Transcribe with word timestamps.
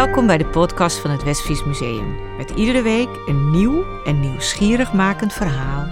Welkom 0.00 0.26
bij 0.26 0.38
de 0.38 0.46
podcast 0.46 0.98
van 0.98 1.10
het 1.10 1.22
Westfries 1.22 1.64
Museum. 1.64 2.36
Met 2.36 2.50
iedere 2.50 2.82
week 2.82 3.08
een 3.26 3.50
nieuw 3.50 3.84
en 4.04 4.20
nieuwsgierig 4.20 4.92
makend 4.92 5.32
verhaal 5.32 5.86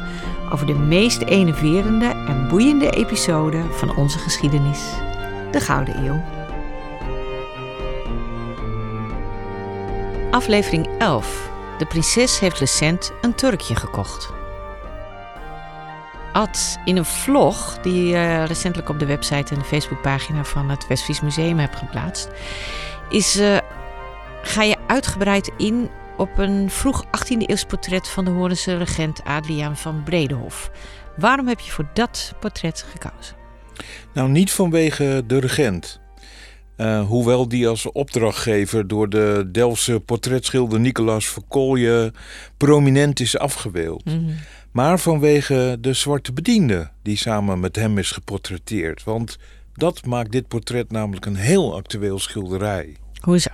over 0.52 0.66
de 0.66 0.74
meest 0.74 1.22
enerverende 1.22 2.06
en 2.06 2.48
boeiende 2.48 2.90
episode 2.90 3.64
van 3.70 3.96
onze 3.96 4.18
geschiedenis, 4.18 4.80
de 5.50 5.60
Gouden 5.60 6.04
Eeuw. 6.04 6.24
Aflevering 10.30 10.88
11. 10.98 11.50
De 11.78 11.86
prinses 11.86 12.40
heeft 12.40 12.58
recent 12.58 13.12
een 13.20 13.34
turkje 13.34 13.74
gekocht. 13.74 14.32
Ad, 16.32 16.78
in 16.84 16.96
een 16.96 17.04
vlog 17.04 17.78
die 17.82 18.06
je 18.06 18.44
recentelijk 18.44 18.88
op 18.88 18.98
de 18.98 19.06
website 19.06 19.54
en 19.54 19.58
de 19.58 19.64
Facebookpagina 19.64 20.44
van 20.44 20.70
het 20.70 20.86
Westfries 20.86 21.20
Museum 21.20 21.58
hebt 21.58 21.76
geplaatst, 21.76 22.28
is, 23.08 23.36
uh, 23.36 23.56
ga 24.48 24.62
je 24.62 24.76
uitgebreid 24.86 25.50
in 25.56 25.88
op 26.16 26.38
een 26.38 26.70
vroeg 26.70 27.04
18e 27.06 27.46
eeuws 27.46 27.64
portret 27.64 28.08
van 28.08 28.24
de 28.24 28.30
Horense 28.30 28.76
regent 28.76 29.24
Adriaan 29.24 29.76
van 29.76 30.02
Bredehof. 30.02 30.70
Waarom 31.16 31.48
heb 31.48 31.60
je 31.60 31.70
voor 31.70 31.88
dat 31.94 32.34
portret 32.40 32.84
gekozen? 32.90 33.36
Nou, 34.14 34.28
niet 34.28 34.52
vanwege 34.52 35.22
de 35.26 35.38
regent. 35.38 36.00
Uh, 36.76 37.06
hoewel 37.06 37.48
die 37.48 37.68
als 37.68 37.92
opdrachtgever 37.92 38.88
door 38.88 39.08
de 39.08 39.48
Delftse 39.52 40.00
portretschilder 40.00 40.80
Nicolaas 40.80 41.26
Verkolje 41.26 42.12
prominent 42.56 43.20
is 43.20 43.38
afgebeeld. 43.38 44.04
Mm 44.04 44.12
-hmm. 44.12 44.36
Maar 44.72 44.98
vanwege 44.98 45.76
de 45.80 45.92
zwarte 45.92 46.32
bediende 46.32 46.90
die 47.02 47.16
samen 47.16 47.60
met 47.60 47.76
hem 47.76 47.98
is 47.98 48.10
geportretteerd. 48.10 49.04
Want 49.04 49.38
dat 49.74 50.06
maakt 50.06 50.32
dit 50.32 50.48
portret 50.48 50.90
namelijk 50.90 51.26
een 51.26 51.36
heel 51.36 51.76
actueel 51.76 52.18
schilderij. 52.18 52.96
Hoezo? 53.20 53.50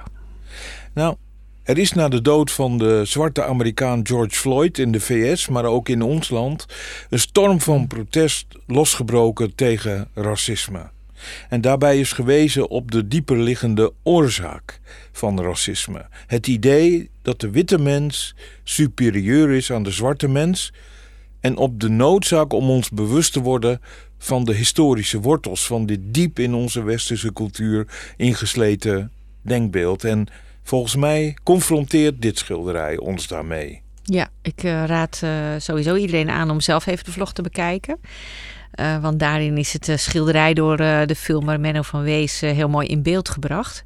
Nou, 0.94 1.16
er 1.62 1.78
is 1.78 1.92
na 1.92 2.08
de 2.08 2.22
dood 2.22 2.50
van 2.50 2.78
de 2.78 3.04
zwarte 3.04 3.44
Amerikaan 3.44 4.06
George 4.06 4.36
Floyd 4.36 4.78
in 4.78 4.92
de 4.92 5.00
VS, 5.00 5.48
maar 5.48 5.64
ook 5.64 5.88
in 5.88 6.02
ons 6.02 6.28
land, 6.28 6.66
een 7.10 7.18
storm 7.18 7.60
van 7.60 7.86
protest 7.86 8.46
losgebroken 8.66 9.54
tegen 9.54 10.08
racisme. 10.14 10.90
En 11.48 11.60
daarbij 11.60 11.98
is 12.00 12.12
gewezen 12.12 12.68
op 12.68 12.90
de 12.90 13.08
dieperliggende 13.08 13.92
oorzaak 14.02 14.80
van 15.12 15.40
racisme. 15.40 16.06
Het 16.26 16.46
idee 16.46 17.10
dat 17.22 17.40
de 17.40 17.50
witte 17.50 17.78
mens 17.78 18.34
superieur 18.64 19.50
is 19.50 19.72
aan 19.72 19.82
de 19.82 19.90
zwarte 19.90 20.28
mens 20.28 20.72
en 21.40 21.56
op 21.56 21.80
de 21.80 21.88
noodzaak 21.88 22.52
om 22.52 22.70
ons 22.70 22.90
bewust 22.90 23.32
te 23.32 23.40
worden 23.40 23.80
van 24.18 24.44
de 24.44 24.54
historische 24.54 25.20
wortels 25.20 25.66
van 25.66 25.86
dit 25.86 26.00
diep 26.02 26.38
in 26.38 26.54
onze 26.54 26.82
westerse 26.82 27.32
cultuur 27.32 27.86
ingesleten 28.16 29.12
denkbeeld. 29.42 30.04
En 30.04 30.26
volgens 30.64 30.96
mij 30.96 31.36
confronteert 31.42 32.22
dit 32.22 32.38
schilderij 32.38 32.98
ons 32.98 33.28
daarmee. 33.28 33.82
Ja, 34.02 34.28
ik 34.42 34.62
uh, 34.62 34.84
raad 34.84 35.20
uh, 35.24 35.30
sowieso 35.58 35.94
iedereen 35.94 36.30
aan 36.30 36.50
om 36.50 36.60
zelf 36.60 36.86
even 36.86 37.04
de 37.04 37.12
vlog 37.12 37.32
te 37.32 37.42
bekijken. 37.42 37.98
Uh, 38.80 39.02
want 39.02 39.18
daarin 39.18 39.58
is 39.58 39.72
het 39.72 40.00
schilderij 40.00 40.54
door 40.54 40.76
de 40.76 41.14
filmer 41.16 41.60
Menno 41.60 41.82
van 41.82 42.02
Wees 42.02 42.40
heel 42.40 42.68
mooi 42.68 42.86
in 42.86 43.02
beeld 43.02 43.28
gebracht. 43.28 43.84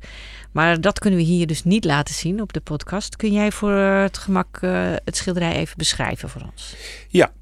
Maar 0.53 0.81
dat 0.81 0.99
kunnen 0.99 1.19
we 1.19 1.25
hier 1.25 1.47
dus 1.47 1.65
niet 1.65 1.85
laten 1.85 2.15
zien 2.15 2.41
op 2.41 2.53
de 2.53 2.61
podcast. 2.61 3.17
Kun 3.17 3.33
jij 3.33 3.53
voor 3.53 3.73
het 3.73 4.19
gemak 4.19 4.59
het 5.05 5.17
schilderij 5.17 5.55
even 5.55 5.77
beschrijven 5.77 6.29
voor 6.29 6.43
ons? 6.53 6.77
Ja, 7.09 7.33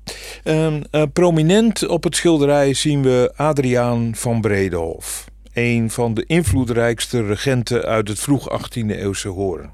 uh, 0.45 1.03
prominent 1.13 1.87
op 1.87 2.05
het 2.05 2.17
schilderij 2.17 2.75
zien 2.75 3.03
we 3.03 3.33
Adriaan 3.37 4.15
van 4.15 4.41
Bredehof. 4.41 5.25
Een 5.57 5.91
van 5.91 6.15
de 6.15 6.25
invloedrijkste 6.27 7.27
regenten 7.27 7.83
uit 7.83 8.09
het 8.09 8.19
vroeg 8.19 8.61
18e 8.63 8.87
eeuwse 8.87 9.29
Horen. 9.29 9.71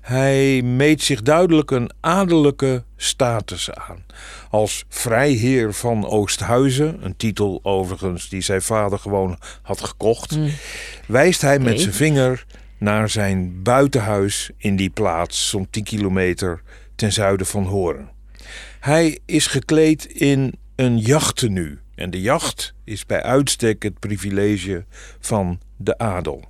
Hij 0.00 0.62
meet 0.62 1.02
zich 1.02 1.22
duidelijk 1.22 1.70
een 1.70 1.90
adellijke 2.00 2.84
status 2.96 3.70
aan. 3.70 4.04
Als 4.50 4.84
vrijheer 4.88 5.72
van 5.72 6.06
Oosthuizen, 6.06 7.04
een 7.04 7.16
titel 7.16 7.60
overigens 7.62 8.28
die 8.28 8.40
zijn 8.40 8.62
vader 8.62 8.98
gewoon 8.98 9.38
had 9.62 9.80
gekocht, 9.80 10.36
mm. 10.36 10.50
wijst 11.06 11.40
hij 11.40 11.58
met 11.58 11.80
zijn 11.80 11.94
vinger 11.94 12.46
naar 12.78 13.08
zijn 13.08 13.62
buitenhuis 13.62 14.50
in 14.56 14.76
die 14.76 14.90
plaats, 14.90 15.48
zo'n 15.48 15.70
10 15.70 15.84
kilometer 15.84 16.62
ten 16.94 17.12
zuiden 17.12 17.46
van 17.46 17.64
Horen. 17.64 18.10
Hij 18.80 19.18
is 19.26 19.46
gekleed 19.46 20.04
in 20.04 20.54
een 20.76 20.98
jachttenu 20.98 21.80
en 21.96 22.10
de 22.10 22.20
jacht 22.20 22.74
is 22.84 23.06
bij 23.06 23.22
uitstek 23.22 23.82
het 23.82 23.98
privilege 23.98 24.84
van 25.20 25.60
de 25.76 25.98
adel. 25.98 26.44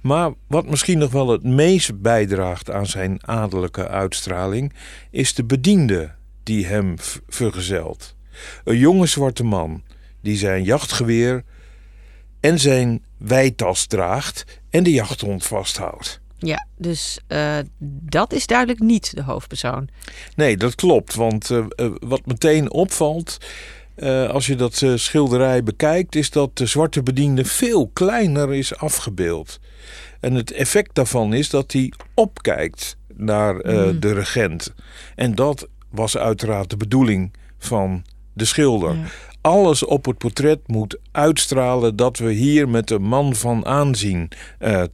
Maar 0.00 0.32
wat 0.46 0.66
misschien 0.66 0.98
nog 0.98 1.12
wel 1.12 1.28
het 1.28 1.42
meest 1.42 2.00
bijdraagt 2.00 2.70
aan 2.70 2.86
zijn 2.86 3.26
adellijke 3.26 3.88
uitstraling, 3.88 4.72
is 5.10 5.34
de 5.34 5.44
bediende 5.44 6.14
die 6.42 6.66
hem 6.66 6.94
vergezelt. 7.28 8.16
Een 8.64 8.78
jonge 8.78 9.06
zwarte 9.06 9.44
man 9.44 9.82
die 10.20 10.36
zijn 10.36 10.62
jachtgeweer 10.62 11.44
en 12.40 12.58
zijn 12.58 13.04
wijtas 13.16 13.86
draagt 13.86 14.60
en 14.70 14.82
de 14.82 14.92
jachthond 14.92 15.46
vasthoudt. 15.46 16.20
Ja, 16.38 16.66
dus 16.76 17.20
uh, 17.28 17.58
dat 18.02 18.32
is 18.32 18.46
duidelijk 18.46 18.80
niet 18.80 19.16
de 19.16 19.22
hoofdpersoon. 19.22 19.88
Nee, 20.36 20.56
dat 20.56 20.74
klopt. 20.74 21.14
Want 21.14 21.50
uh, 21.50 21.66
uh, 21.76 21.94
wat 22.00 22.26
meteen 22.26 22.70
opvalt 22.72 23.38
uh, 23.96 24.28
als 24.28 24.46
je 24.46 24.56
dat 24.56 24.80
uh, 24.80 24.92
schilderij 24.96 25.62
bekijkt, 25.62 26.14
is 26.14 26.30
dat 26.30 26.56
de 26.56 26.66
zwarte 26.66 27.02
bediende 27.02 27.44
veel 27.44 27.90
kleiner 27.92 28.54
is 28.54 28.76
afgebeeld. 28.76 29.60
En 30.20 30.34
het 30.34 30.52
effect 30.52 30.94
daarvan 30.94 31.32
is 31.32 31.50
dat 31.50 31.72
hij 31.72 31.92
opkijkt 32.14 32.96
naar 33.14 33.64
uh, 33.64 33.84
mm. 33.84 34.00
de 34.00 34.12
regent. 34.12 34.74
En 35.14 35.34
dat 35.34 35.68
was 35.90 36.16
uiteraard 36.16 36.70
de 36.70 36.76
bedoeling 36.76 37.32
van 37.58 38.04
de 38.32 38.44
schilder. 38.44 38.94
Ja. 38.94 39.04
Alles 39.40 39.84
op 39.84 40.04
het 40.04 40.18
portret 40.18 40.60
moet 40.66 40.98
uitstralen 41.12 41.96
dat 41.96 42.18
we 42.18 42.32
hier 42.32 42.68
met 42.68 42.90
een 42.90 43.02
man 43.02 43.34
van 43.34 43.66
aanzien 43.66 44.28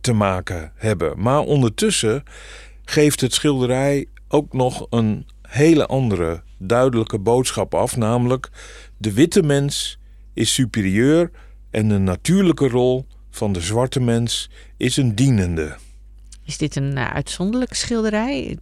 te 0.00 0.12
maken 0.12 0.72
hebben. 0.74 1.20
Maar 1.20 1.40
ondertussen 1.40 2.22
geeft 2.84 3.20
het 3.20 3.32
schilderij 3.32 4.06
ook 4.28 4.52
nog 4.52 4.86
een 4.90 5.26
hele 5.42 5.86
andere 5.86 6.42
duidelijke 6.62 7.18
boodschap 7.18 7.74
af, 7.74 7.96
namelijk 7.96 8.50
de 8.96 9.12
witte 9.12 9.42
mens 9.42 9.98
is 10.34 10.54
superieur 10.54 11.30
en 11.70 11.88
de 11.88 11.98
natuurlijke 11.98 12.68
rol 12.68 13.06
van 13.30 13.52
de 13.52 13.60
zwarte 13.60 14.00
mens 14.00 14.50
is 14.76 14.96
een 14.96 15.14
dienende. 15.14 15.76
Is 16.44 16.58
dit 16.58 16.76
een 16.76 16.96
uh, 16.96 17.10
uitzonderlijke 17.10 17.74
schilderij? 17.74 18.58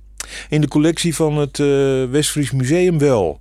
In 0.48 0.60
de 0.60 0.68
collectie 0.68 1.14
van 1.14 1.36
het 1.36 1.58
uh, 1.58 1.66
Westfries 2.10 2.50
Museum 2.50 2.98
wel. 2.98 3.40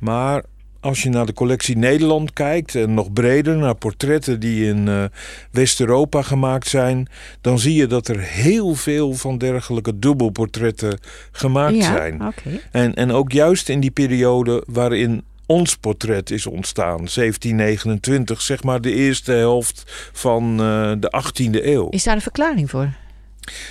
Maar 0.00 0.44
als 0.80 1.02
je 1.02 1.08
naar 1.08 1.26
de 1.26 1.32
collectie 1.32 1.76
Nederland 1.76 2.32
kijkt 2.32 2.74
en 2.74 2.94
nog 2.94 3.12
breder 3.12 3.56
naar 3.56 3.74
portretten 3.74 4.40
die 4.40 4.66
in 4.66 4.86
uh, 4.86 5.04
West-Europa 5.50 6.22
gemaakt 6.22 6.68
zijn, 6.68 7.08
dan 7.40 7.58
zie 7.58 7.74
je 7.74 7.86
dat 7.86 8.08
er 8.08 8.20
heel 8.20 8.74
veel 8.74 9.14
van 9.14 9.38
dergelijke 9.38 9.98
dubbelportretten 9.98 10.98
gemaakt 11.32 11.76
ja, 11.76 11.96
zijn. 11.96 12.14
Okay. 12.14 12.60
En, 12.70 12.94
en 12.94 13.12
ook 13.12 13.32
juist 13.32 13.68
in 13.68 13.80
die 13.80 13.90
periode 13.90 14.62
waarin 14.66 15.24
ons 15.46 15.76
portret 15.76 16.30
is 16.30 16.46
ontstaan, 16.46 16.96
1729, 16.96 18.40
zeg 18.40 18.62
maar 18.62 18.80
de 18.80 18.92
eerste 18.92 19.32
helft 19.32 20.10
van 20.12 20.50
uh, 20.50 20.92
de 20.98 21.22
18e 21.24 21.64
eeuw. 21.64 21.88
Is 21.88 22.04
daar 22.04 22.14
een 22.14 22.20
verklaring 22.20 22.70
voor? 22.70 22.92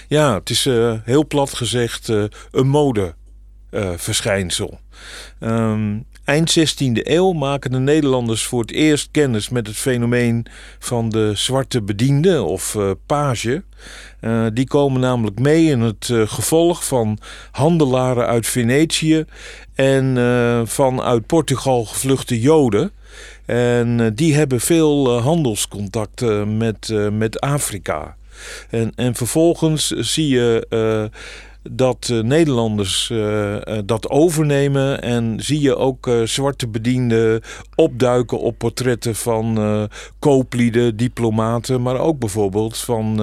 Ja, 0.08 0.34
het 0.34 0.50
is 0.50 0.66
uh, 0.66 0.94
heel 1.04 1.28
plat 1.28 1.54
gezegd 1.54 2.10
uh, 2.10 2.24
een 2.52 2.68
modeverschijnsel. 2.68 4.80
Um, 5.40 6.06
eind 6.28 6.60
16e 6.60 7.02
eeuw 7.04 7.32
maken 7.32 7.72
de 7.72 7.80
Nederlanders 7.80 8.46
voor 8.46 8.62
het 8.62 8.72
eerst 8.72 9.08
kennis 9.12 9.50
met 9.50 9.68
het 9.68 9.76
fenomeen 9.76 10.46
van 10.80 11.10
de 11.10 11.32
zwarte 11.36 11.82
bediende 11.82 12.44
of 12.44 12.74
uh, 12.74 12.92
page. 13.06 13.64
Uh, 14.22 14.46
die 14.54 14.68
komen 14.68 15.02
namelijk 15.02 15.40
mee 15.40 15.66
in 15.66 15.82
het 15.82 16.08
uh, 16.08 16.28
gevolg 16.28 16.86
van 16.86 17.18
handelaren 17.52 18.28
uit 18.28 18.48
Venetië 18.48 19.26
en 19.76 20.18
van 20.68 21.02
uit 21.02 21.26
Portugal 21.26 21.86
gevluchte 21.86 22.40
Joden. 22.40 22.92
En 23.46 24.14
die 24.16 24.36
hebben 24.36 24.62
veel 24.62 25.20
handelscontacten 25.20 26.58
met, 26.58 26.94
met 27.12 27.40
Afrika. 27.40 28.16
En, 28.70 28.92
en 28.96 29.16
vervolgens 29.16 29.88
zie 29.88 30.28
je 30.28 30.68
dat 31.72 32.10
uh, 32.12 32.24
Nederlanders 32.24 33.10
uh, 33.10 33.58
dat 33.86 34.10
overnemen. 34.10 35.02
En 35.02 35.36
zie 35.38 35.62
je 35.62 35.76
ook 35.76 36.12
zwarte 36.24 36.68
bedienden 36.68 37.42
opduiken 37.76 38.40
op 38.40 38.58
portretten 38.58 39.16
van 39.16 39.90
kooplieden, 40.20 40.98
diplomaten, 40.98 41.82
maar 41.82 42.00
ook 42.00 42.20
bijvoorbeeld 42.20 42.78
van 42.78 43.18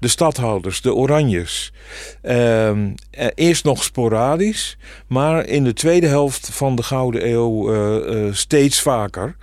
de 0.00 0.08
stadhouders, 0.08 0.80
de 0.80 0.94
Oranjes. 0.94 1.72
Ehm, 2.22 2.90
eerst 3.34 3.64
nog 3.64 3.82
sporadisch, 3.82 4.76
maar 5.06 5.46
in 5.46 5.64
de 5.64 5.72
tweede 5.72 6.06
helft 6.06 6.48
van 6.52 6.76
de 6.76 6.82
Gouden 6.82 7.28
Eeuw 7.28 8.32
steeds 8.32 8.80
vaker. 8.80 9.36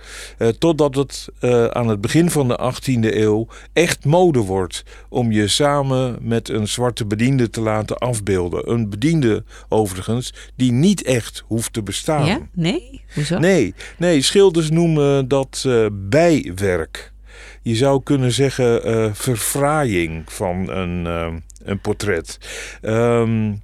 totdat 0.58 0.94
het 0.94 1.28
aan 1.72 1.88
het 1.88 2.00
begin 2.00 2.30
van 2.30 2.48
de 2.48 2.56
18e 2.56 3.16
eeuw 3.16 3.46
echt 3.72 4.04
mode 4.04 4.40
wordt 4.40 4.84
om 5.08 5.32
je 5.32 5.48
samen 5.48 6.16
met 6.20 6.48
een 6.48 6.68
zwarte 6.68 7.06
bediende 7.06 7.50
te 7.50 7.60
laten 7.60 7.98
afbeelden. 7.98 8.25
Een 8.68 8.88
bediende 8.88 9.44
overigens 9.68 10.34
die 10.56 10.72
niet 10.72 11.02
echt 11.02 11.44
hoeft 11.46 11.72
te 11.72 11.82
bestaan. 11.82 12.26
Ja? 12.26 12.48
Nee? 12.52 13.02
Hoezo? 13.14 13.38
Nee, 13.38 13.74
nee 13.98 14.22
schilders 14.22 14.70
noemen 14.70 15.28
dat 15.28 15.64
uh, 15.66 15.86
bijwerk. 15.92 17.12
Je 17.62 17.74
zou 17.74 18.02
kunnen 18.02 18.32
zeggen 18.32 18.88
uh, 18.88 19.08
verfraaiing 19.12 20.32
van 20.32 20.70
een, 20.70 21.04
uh, 21.04 21.34
een 21.64 21.80
portret. 21.80 22.38
Um, 22.82 23.62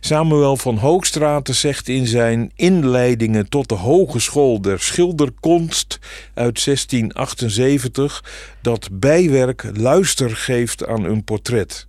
Samuel 0.00 0.56
van 0.56 0.76
Hoogstraten 0.76 1.54
zegt 1.54 1.88
in 1.88 2.06
zijn 2.06 2.52
inleidingen 2.54 3.48
tot 3.48 3.68
de 3.68 3.74
Hogeschool 3.74 4.60
der 4.60 4.80
Schilderkonst 4.80 5.98
uit 6.34 6.64
1678 6.64 8.24
dat 8.62 8.88
bijwerk 8.92 9.70
luister 9.74 10.36
geeft 10.36 10.86
aan 10.86 11.04
een 11.04 11.24
portret. 11.24 11.86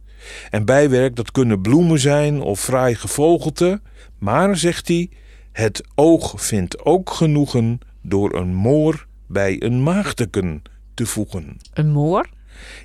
En 0.49 0.65
bijwerk 0.65 1.15
dat 1.15 1.31
kunnen 1.31 1.61
bloemen 1.61 1.99
zijn 1.99 2.41
of 2.41 2.59
fraai 2.59 2.95
gevogelte, 2.95 3.81
maar 4.17 4.57
zegt 4.57 4.87
hij, 4.87 5.09
het 5.51 5.83
oog 5.95 6.33
vindt 6.41 6.85
ook 6.85 7.09
genoegen 7.09 7.79
door 8.01 8.35
een 8.35 8.53
moor 8.53 9.07
bij 9.27 9.61
een 9.61 9.83
maagdeken 9.83 10.61
te 10.93 11.05
voegen. 11.05 11.57
Een 11.73 11.91
moor? 11.91 12.29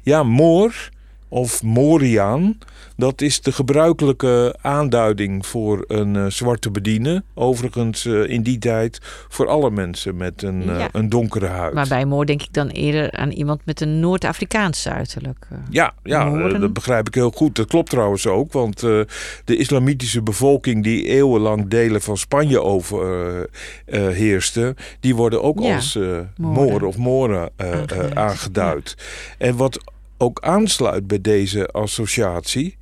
Ja, 0.03 0.23
moor 0.23 0.89
of 1.29 1.63
Moriaan. 1.63 2.59
Dat 2.97 3.21
is 3.21 3.41
de 3.41 3.53
gebruikelijke 3.53 4.57
aanduiding 4.61 5.47
voor 5.47 5.85
een 5.89 6.15
uh, 6.15 6.27
zwarte 6.27 6.71
bediende. 6.71 7.23
Overigens 7.35 8.05
uh, 8.05 8.29
in 8.29 8.43
die 8.43 8.59
tijd 8.59 8.99
voor 9.29 9.49
alle 9.49 9.71
mensen 9.71 10.17
met 10.17 10.43
een, 10.43 10.63
uh, 10.63 10.79
ja. 10.79 10.89
een 10.93 11.09
donkere 11.09 11.47
huid. 11.47 11.75
Maar 11.75 11.89
bij 11.89 12.05
Moor 12.05 12.27
denk 12.27 12.43
ik 12.43 12.53
dan 12.53 12.69
eerder 12.69 13.13
aan 13.13 13.31
iemand 13.31 13.61
met 13.65 13.81
een 13.81 14.01
Noord-Afrikaans 14.01 14.89
uiterlijk. 14.89 15.49
ja, 15.71 15.95
ja 16.03 16.49
dat 16.59 16.73
begrijp 16.73 17.07
ik 17.07 17.15
heel 17.15 17.31
goed. 17.31 17.57
Dat 17.57 17.67
klopt 17.67 17.91
trouwens 17.91 18.27
ook. 18.27 18.53
Want 18.53 18.81
de 18.81 19.07
islamitische 19.45 20.23
bevolking 20.23 20.83
die 20.83 21.05
eeuwenlang 21.05 21.69
delen 21.69 22.03
van 22.03 22.17
Spanje 22.17 22.63
overheerste... 22.63 24.77
die 25.01 25.17
worden 25.17 25.43
ook 25.43 25.61
ja, 25.61 25.75
als 25.75 25.99
Moor 26.37 26.83
of 26.83 26.97
Moren 26.97 27.51
aangeduid. 27.57 28.15
aangeduid. 28.15 28.95
Ja. 28.99 29.05
En 29.47 29.57
wat 29.57 29.81
ook 30.19 30.41
aansluit 30.41 31.07
bij 31.07 31.21
deze 31.21 31.67
associatie, 31.67 32.77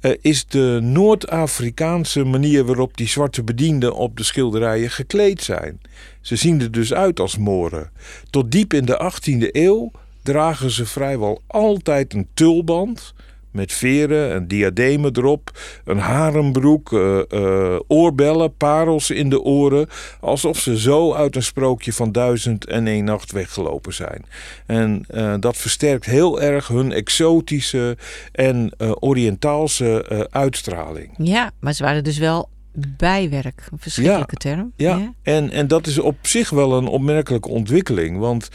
uh, 0.00 0.12
is 0.20 0.46
de 0.46 0.78
Noord-Afrikaanse 0.82 2.24
manier 2.24 2.64
waarop 2.64 2.96
die 2.96 3.08
zwarte 3.08 3.42
bedienden 3.42 3.94
op 3.94 4.16
de 4.16 4.22
schilderijen 4.22 4.90
gekleed 4.90 5.42
zijn. 5.42 5.80
Ze 6.20 6.36
zien 6.36 6.60
er 6.60 6.70
dus 6.70 6.92
uit 6.92 7.20
als 7.20 7.38
Moren. 7.38 7.90
Tot 8.30 8.50
diep 8.52 8.72
in 8.72 8.84
de 8.84 9.12
18e 9.12 9.50
eeuw 9.50 9.90
dragen 10.22 10.70
ze 10.70 10.86
vrijwel 10.86 11.42
altijd 11.46 12.14
een 12.14 12.28
tulband 12.34 13.14
met 13.52 13.72
veren 13.72 14.32
en 14.32 14.46
diademen 14.46 15.16
erop, 15.16 15.50
een 15.84 15.98
harenbroek, 15.98 16.92
uh, 16.92 17.20
uh, 17.28 17.78
oorbellen, 17.86 18.56
parels 18.56 19.10
in 19.10 19.30
de 19.30 19.42
oren, 19.42 19.88
alsof 20.20 20.58
ze 20.58 20.78
zo 20.78 21.12
uit 21.12 21.36
een 21.36 21.42
sprookje 21.42 21.92
van 21.92 22.12
duizend 22.12 22.66
en 22.66 22.86
één 22.86 23.04
nacht 23.04 23.32
weggelopen 23.32 23.94
zijn. 23.94 24.24
En 24.66 25.04
uh, 25.14 25.34
dat 25.40 25.56
versterkt 25.56 26.04
heel 26.04 26.40
erg 26.40 26.68
hun 26.68 26.92
exotische 26.92 27.96
en 28.32 28.72
Oriëntaalse 29.00 30.26
uitstraling. 30.30 31.10
Ja, 31.16 31.50
maar 31.60 31.72
ze 31.72 31.82
waren 31.82 32.04
dus 32.04 32.18
wel 32.18 32.48
bijwerk, 32.96 33.68
een 33.70 33.78
verschrikkelijke 33.78 34.36
ja, 34.38 34.54
term. 34.54 34.72
Ja, 34.76 34.96
ja, 34.96 35.12
En, 35.22 35.50
en 35.50 35.66
dat 35.66 35.86
is 35.86 35.98
op 35.98 36.16
zich 36.22 36.50
wel 36.50 36.76
een 36.76 36.86
opmerkelijke 36.86 37.48
ontwikkeling, 37.48 38.18
want 38.18 38.48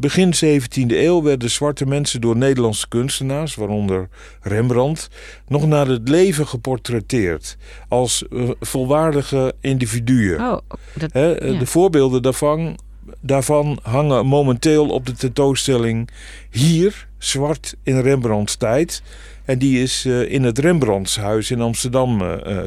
Begin 0.00 0.32
17e 0.34 0.86
eeuw 0.86 1.22
werden 1.22 1.50
zwarte 1.50 1.86
mensen 1.86 2.20
door 2.20 2.36
Nederlandse 2.36 2.88
kunstenaars, 2.88 3.54
waaronder 3.54 4.08
Rembrandt, 4.40 5.08
nog 5.48 5.66
naar 5.66 5.86
het 5.86 6.08
leven 6.08 6.46
geportretteerd 6.46 7.56
als 7.88 8.24
uh, 8.30 8.50
volwaardige 8.60 9.54
individuen. 9.60 10.40
Oh, 10.40 10.58
dat, 10.94 11.12
He, 11.12 11.26
ja. 11.26 11.58
De 11.58 11.66
voorbeelden 11.66 12.22
daarvan, 12.22 12.78
daarvan 13.20 13.78
hangen 13.82 14.26
momenteel 14.26 14.88
op 14.88 15.06
de 15.06 15.12
tentoonstelling 15.12 16.10
hier, 16.50 17.06
zwart 17.18 17.74
in 17.82 18.00
Rembrandts 18.00 18.56
tijd. 18.56 19.02
En 19.44 19.58
die 19.58 19.82
is 19.82 20.04
uh, 20.04 20.32
in 20.32 20.42
het 20.42 20.58
Rembrandtshuis 20.58 21.50
in 21.50 21.60
Amsterdam 21.60 22.18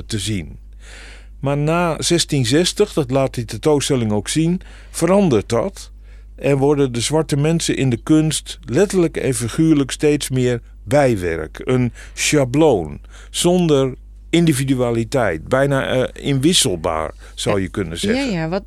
te 0.05 0.19
zien. 0.19 0.57
Maar 1.39 1.57
na 1.57 1.85
1660, 1.85 2.93
dat 2.93 3.11
laat 3.11 3.33
die 3.33 3.45
tentoonstelling 3.45 4.11
ook 4.11 4.27
zien, 4.27 4.61
verandert 4.91 5.49
dat 5.49 5.91
en 6.35 6.57
worden 6.57 6.91
de 6.91 7.01
zwarte 7.01 7.37
mensen 7.37 7.75
in 7.75 7.89
de 7.89 7.97
kunst 7.97 8.59
letterlijk 8.65 9.17
en 9.17 9.33
figuurlijk 9.33 9.91
steeds 9.91 10.29
meer 10.29 10.61
bijwerk. 10.83 11.61
Een 11.63 11.91
schabloon 12.13 12.99
zonder 13.29 13.93
individualiteit, 14.29 15.47
bijna 15.47 15.95
uh, 15.95 16.03
inwisselbaar 16.13 17.13
zou 17.35 17.61
je 17.61 17.69
kunnen 17.69 17.97
zeggen. 17.97 18.31
Ja, 18.31 18.39
ja. 18.39 18.49
Wat, 18.49 18.63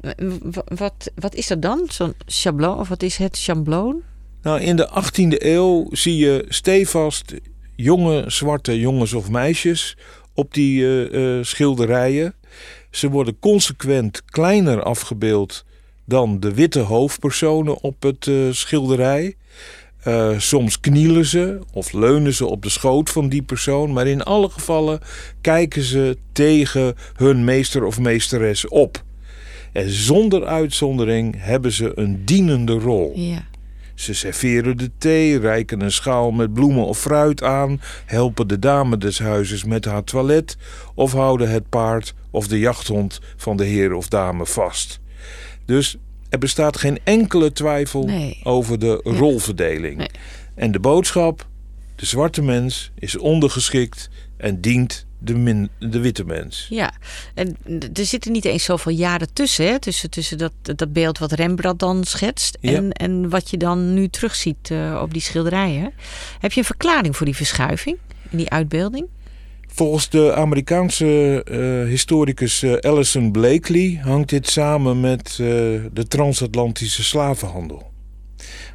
wat, 0.64 1.10
wat 1.14 1.34
is 1.34 1.46
dat 1.46 1.62
dan? 1.62 1.86
Zo'n 1.88 2.14
schabloon? 2.26 2.78
Of 2.78 2.88
wat 2.88 3.02
is 3.02 3.16
het 3.16 3.36
schabloon? 3.36 4.02
Nou, 4.42 4.60
in 4.60 4.76
de 4.76 4.88
18e 4.88 5.42
eeuw 5.42 5.86
zie 5.90 6.16
je 6.16 6.44
stevast 6.48 7.34
jonge 7.76 8.24
zwarte 8.26 8.78
jongens 8.78 9.12
of 9.12 9.30
meisjes 9.30 9.96
op 10.34 10.54
die 10.54 10.80
uh, 10.80 11.12
uh, 11.12 11.44
schilderijen. 11.44 12.34
Ze 12.90 13.10
worden 13.10 13.38
consequent 13.38 14.24
kleiner 14.24 14.82
afgebeeld 14.82 15.64
dan 16.06 16.41
de 16.41 16.55
witte 16.55 16.81
hoofdpersonen 16.81 17.82
op 17.82 18.03
het 18.03 18.26
uh, 18.26 18.53
schilderij. 18.53 19.35
Uh, 20.08 20.38
soms 20.38 20.81
knielen 20.81 21.25
ze 21.25 21.58
of 21.73 21.93
leunen 21.93 22.35
ze 22.35 22.47
op 22.47 22.62
de 22.62 22.69
schoot 22.69 23.11
van 23.11 23.29
die 23.29 23.43
persoon, 23.43 23.93
maar 23.93 24.06
in 24.06 24.23
alle 24.23 24.49
gevallen 24.49 25.00
kijken 25.41 25.82
ze 25.82 26.17
tegen 26.32 26.94
hun 27.14 27.44
meester 27.44 27.85
of 27.85 27.99
meesteres 27.99 28.69
op. 28.69 29.05
En 29.73 29.91
zonder 29.91 30.44
uitzondering 30.44 31.35
hebben 31.38 31.73
ze 31.73 31.93
een 31.94 32.25
dienende 32.25 32.73
rol. 32.73 33.12
Ja. 33.14 33.47
Ze 33.94 34.14
serveren 34.14 34.76
de 34.76 34.91
thee, 34.99 35.38
reiken 35.38 35.81
een 35.81 35.93
schaal 35.93 36.31
met 36.31 36.53
bloemen 36.53 36.85
of 36.85 36.99
fruit 36.99 37.43
aan, 37.43 37.81
helpen 38.05 38.48
de 38.48 38.58
dame 38.58 38.96
des 38.96 39.19
huizes 39.19 39.65
met 39.65 39.84
haar 39.84 40.05
toilet 40.05 40.56
of 40.94 41.13
houden 41.13 41.51
het 41.51 41.69
paard 41.69 42.15
of 42.31 42.48
de 42.48 42.58
jachthond 42.58 43.20
van 43.36 43.56
de 43.56 43.65
heer 43.65 43.94
of 43.94 44.08
dame 44.08 44.46
vast. 44.46 45.01
Dus 45.67 45.96
er 46.29 46.39
bestaat 46.39 46.77
geen 46.79 46.99
enkele 47.05 47.53
twijfel 47.53 48.05
nee. 48.05 48.41
over 48.43 48.79
de 48.79 49.01
Ja. 49.05 49.13
rolverdeling. 49.19 49.96
Nee. 49.96 50.11
En 50.55 50.73
de 50.73 50.81
boodschap: 50.81 51.46
de 51.96 52.06
zwarte 52.06 52.43
mens 52.43 52.91
is 52.99 53.17
ondergeschikt 53.19 54.08
en 54.37 54.61
dient 54.61 55.06
de, 55.19 55.35
min, 55.35 55.70
de 55.79 56.01
witte 56.01 56.25
mens. 56.25 56.67
Ja, 56.70 56.93
en 57.35 57.56
er 57.93 58.06
zitten 58.06 58.32
niet 58.32 58.44
eens 58.44 58.65
zoveel 58.65 58.93
jaren 58.93 59.32
tussen, 59.32 59.67
hè? 59.67 59.79
Tussen, 59.79 60.11
tussen 60.11 60.39
dat, 60.39 60.53
dat 60.63 60.93
beeld 60.93 61.19
wat 61.19 61.32
Rembrandt 61.32 61.81
dan 61.81 62.05
schetst 62.05 62.58
Ja. 62.61 62.73
en, 62.73 62.93
en 62.93 63.29
wat 63.29 63.51
je 63.51 63.56
dan 63.56 63.94
nu 63.94 64.08
terugziet 64.08 64.70
eh, 64.70 64.99
op 65.03 65.13
die 65.13 65.23
schilderijen. 65.23 65.93
Heb 66.39 66.53
je 66.53 66.58
een 66.61 66.67
verklaring 66.67 67.17
voor 67.17 67.27
die 67.27 67.37
verschuiving 67.37 67.96
in 68.31 68.37
die 68.39 68.51
uitbeelding? 68.51 69.06
Volgens 69.76 70.08
de 70.08 70.34
Amerikaanse 70.34 71.42
eh, 71.44 71.88
historicus 71.88 72.62
eh, 72.62 72.74
Alison 72.74 73.32
Blakely 73.32 74.00
hangt 74.02 74.28
dit 74.28 74.48
samen 74.48 75.00
met 75.00 75.30
eh, 75.30 75.36
de 75.92 76.04
transatlantische 76.08 77.04
slavenhandel. 77.04 77.90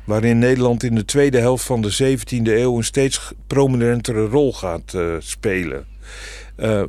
Waarin 0.03 0.39
Nederland 0.39 0.84
in 0.84 0.96
de 0.96 1.05
tweede 1.05 1.39
helft 1.39 1.65
van 1.65 1.81
de 1.81 2.17
17e 2.17 2.41
eeuw 2.43 2.77
een 2.77 2.84
steeds 2.84 3.31
prominentere 3.48 4.25
rol 4.25 4.53
gaat 4.53 4.96
spelen. 5.20 5.86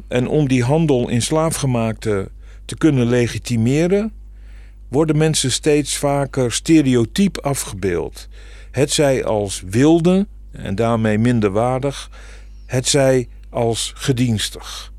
En 0.09 0.28
om 0.28 0.49
die 0.49 0.62
handel 0.62 1.09
in 1.09 1.23
slaafgemaakte 1.23 2.31
te 2.64 2.76
kunnen 2.76 3.07
legitimeren, 3.07 4.12
worden 4.88 5.16
mensen 5.16 5.50
steeds 5.50 5.97
vaker 5.97 6.52
stereotyp 6.52 7.38
afgebeeld. 7.38 8.28
Het 8.71 8.90
zij 8.90 9.25
als 9.25 9.62
wilde 9.66 10.26
en 10.50 10.75
daarmee 10.75 11.19
minder 11.19 11.50
waardig, 11.50 12.11
het 12.66 12.88
zij 12.88 13.28
als 13.53 13.93
gedienstig. 13.95 14.93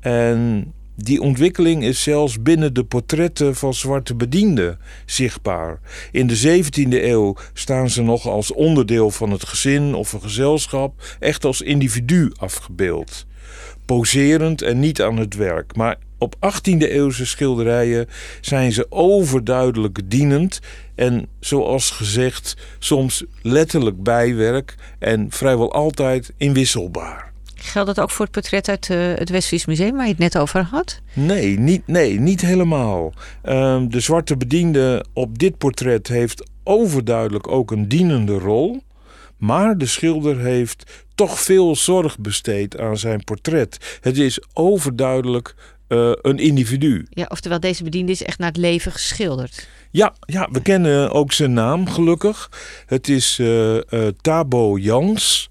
En 0.00 0.72
Die 0.98 1.20
ontwikkeling 1.20 1.84
is 1.84 2.02
zelfs 2.02 2.42
binnen 2.42 2.74
de 2.74 2.84
portretten 2.84 3.54
van 3.56 3.74
zwarte 3.74 4.14
bedienden 4.14 4.78
zichtbaar. 5.06 5.80
In 6.12 6.26
de 6.26 6.62
17e 6.62 6.88
eeuw 6.88 7.36
staan 7.52 7.90
ze 7.90 8.02
nog 8.02 8.26
als 8.26 8.52
onderdeel 8.52 9.10
van 9.10 9.30
het 9.30 9.44
gezin 9.44 9.94
of 9.94 10.12
een 10.12 10.22
gezelschap, 10.22 11.16
echt 11.20 11.44
als 11.44 11.60
individu 11.60 12.32
afgebeeld. 12.36 13.26
Poserend 13.84 14.62
en 14.62 14.80
niet 14.80 15.02
aan 15.02 15.16
het 15.16 15.34
werk. 15.34 15.76
Maar 15.76 15.96
op 16.18 16.34
18e 16.36 16.78
eeuwse 16.78 17.26
schilderijen 17.26 18.06
zijn 18.40 18.72
ze 18.72 18.86
overduidelijk 18.88 20.00
dienend 20.04 20.60
en 20.94 21.28
zoals 21.40 21.90
gezegd 21.90 22.56
soms 22.78 23.24
letterlijk 23.42 24.02
bijwerk 24.02 24.74
en 24.98 25.26
vrijwel 25.30 25.72
altijd 25.72 26.32
inwisselbaar. 26.36 27.25
Geldt 27.66 27.94
dat 27.94 28.00
ook 28.00 28.10
voor 28.10 28.24
het 28.24 28.34
portret 28.34 28.68
uit 28.68 28.88
uh, 28.88 29.14
het 29.14 29.30
Westfries 29.30 29.66
Museum 29.66 29.96
waar 29.96 30.04
je 30.04 30.10
het 30.10 30.18
net 30.18 30.38
over 30.38 30.62
had? 30.62 31.00
Nee, 31.12 31.58
niet, 31.58 31.86
nee, 31.86 32.20
niet 32.20 32.40
helemaal. 32.40 33.12
Uh, 33.44 33.82
de 33.88 34.00
zwarte 34.00 34.36
bediende 34.36 35.04
op 35.12 35.38
dit 35.38 35.58
portret 35.58 36.08
heeft 36.08 36.50
overduidelijk 36.64 37.48
ook 37.48 37.70
een 37.70 37.88
dienende 37.88 38.38
rol. 38.38 38.82
Maar 39.36 39.78
de 39.78 39.86
schilder 39.86 40.38
heeft 40.38 41.04
toch 41.14 41.40
veel 41.40 41.76
zorg 41.76 42.18
besteed 42.18 42.78
aan 42.78 42.98
zijn 42.98 43.24
portret. 43.24 43.98
Het 44.00 44.18
is 44.18 44.40
overduidelijk 44.52 45.54
uh, 45.88 46.12
een 46.22 46.38
individu. 46.38 47.06
Ja, 47.10 47.26
oftewel, 47.28 47.60
deze 47.60 47.84
bediende 47.84 48.12
is 48.12 48.22
echt 48.22 48.38
naar 48.38 48.48
het 48.48 48.56
leven 48.56 48.92
geschilderd. 48.92 49.68
Ja, 49.90 50.14
ja 50.20 50.48
we 50.52 50.62
kennen 50.62 51.10
ook 51.10 51.32
zijn 51.32 51.52
naam 51.52 51.88
gelukkig. 51.88 52.50
Het 52.86 53.08
is 53.08 53.38
uh, 53.38 53.74
uh, 53.74 53.80
Tabo 54.20 54.78
Jans. 54.78 55.48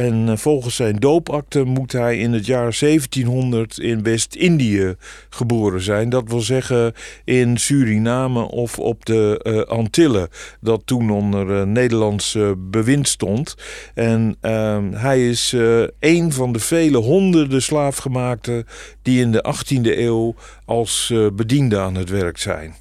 En 0.00 0.28
eh, 0.28 0.36
volgens 0.36 0.76
zijn 0.76 0.96
doopakte 0.96 1.64
moet 1.64 1.92
hij 1.92 2.18
in 2.18 2.32
het 2.32 2.46
jaar 2.46 2.76
1700 2.80 3.78
in 3.78 4.02
West-Indië 4.02 4.94
geboren 5.30 5.80
zijn. 5.80 6.08
Dat 6.08 6.28
wil 6.28 6.40
zeggen 6.40 6.92
in 7.24 7.56
Suriname 7.56 8.40
of 8.40 8.78
op 8.78 9.06
de 9.06 9.40
uh, 9.42 9.60
Antillen, 9.60 10.28
dat 10.60 10.82
toen 10.84 11.10
onder 11.10 11.60
uh, 11.60 11.62
Nederlands 11.62 12.38
bewind 12.56 13.08
stond. 13.08 13.56
En 13.94 14.36
ehm, 14.40 14.92
hij 14.92 15.28
is 15.28 15.54
een 15.98 16.32
van 16.32 16.52
de 16.52 16.58
vele 16.58 16.98
honderden 16.98 17.62
slaafgemaakten 17.62 18.66
die 19.02 19.20
in 19.20 19.32
de 19.32 19.54
18e 19.54 19.98
eeuw 19.98 20.34
als 20.64 21.12
bediende 21.32 21.78
aan 21.78 21.94
het 21.94 22.10
werk 22.10 22.38
zijn. 22.38 22.74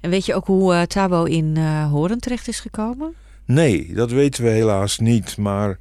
En 0.00 0.10
weet 0.10 0.26
je 0.26 0.34
ook 0.34 0.46
hoe 0.46 0.86
Tabo 0.86 1.24
in 1.24 1.56
Horen 1.90 2.18
terecht 2.18 2.48
is 2.48 2.60
gekomen? 2.60 3.14
Nee, 3.44 3.92
dat 3.94 4.10
weten 4.10 4.44
we 4.44 4.50
helaas 4.50 4.98
niet. 4.98 5.36
Maar 5.36 5.78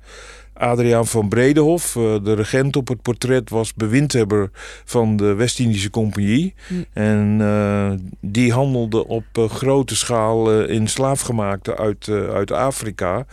Adriaan 0.57 1.07
van 1.07 1.29
Bredehof, 1.29 1.95
eh, 1.95 2.15
de 2.23 2.33
regent 2.33 2.75
op 2.75 2.87
het 2.87 3.01
portret, 3.01 3.49
was 3.49 3.73
bewindhebber 3.73 4.49
van 4.85 5.15
de 5.15 5.33
West-Indische 5.33 5.89
Compagnie. 5.89 6.53
Hm. 6.67 6.73
En 6.93 7.37
uh, 7.41 7.91
die 8.21 8.53
handelde 8.53 9.07
op 9.07 9.23
uh, 9.39 9.49
grote 9.49 9.95
schaal 9.95 10.63
in 10.63 10.87
slaafgemaakte 10.87 11.77
uit, 11.77 12.09
uit 12.09 12.51
Afrika. 12.51 13.25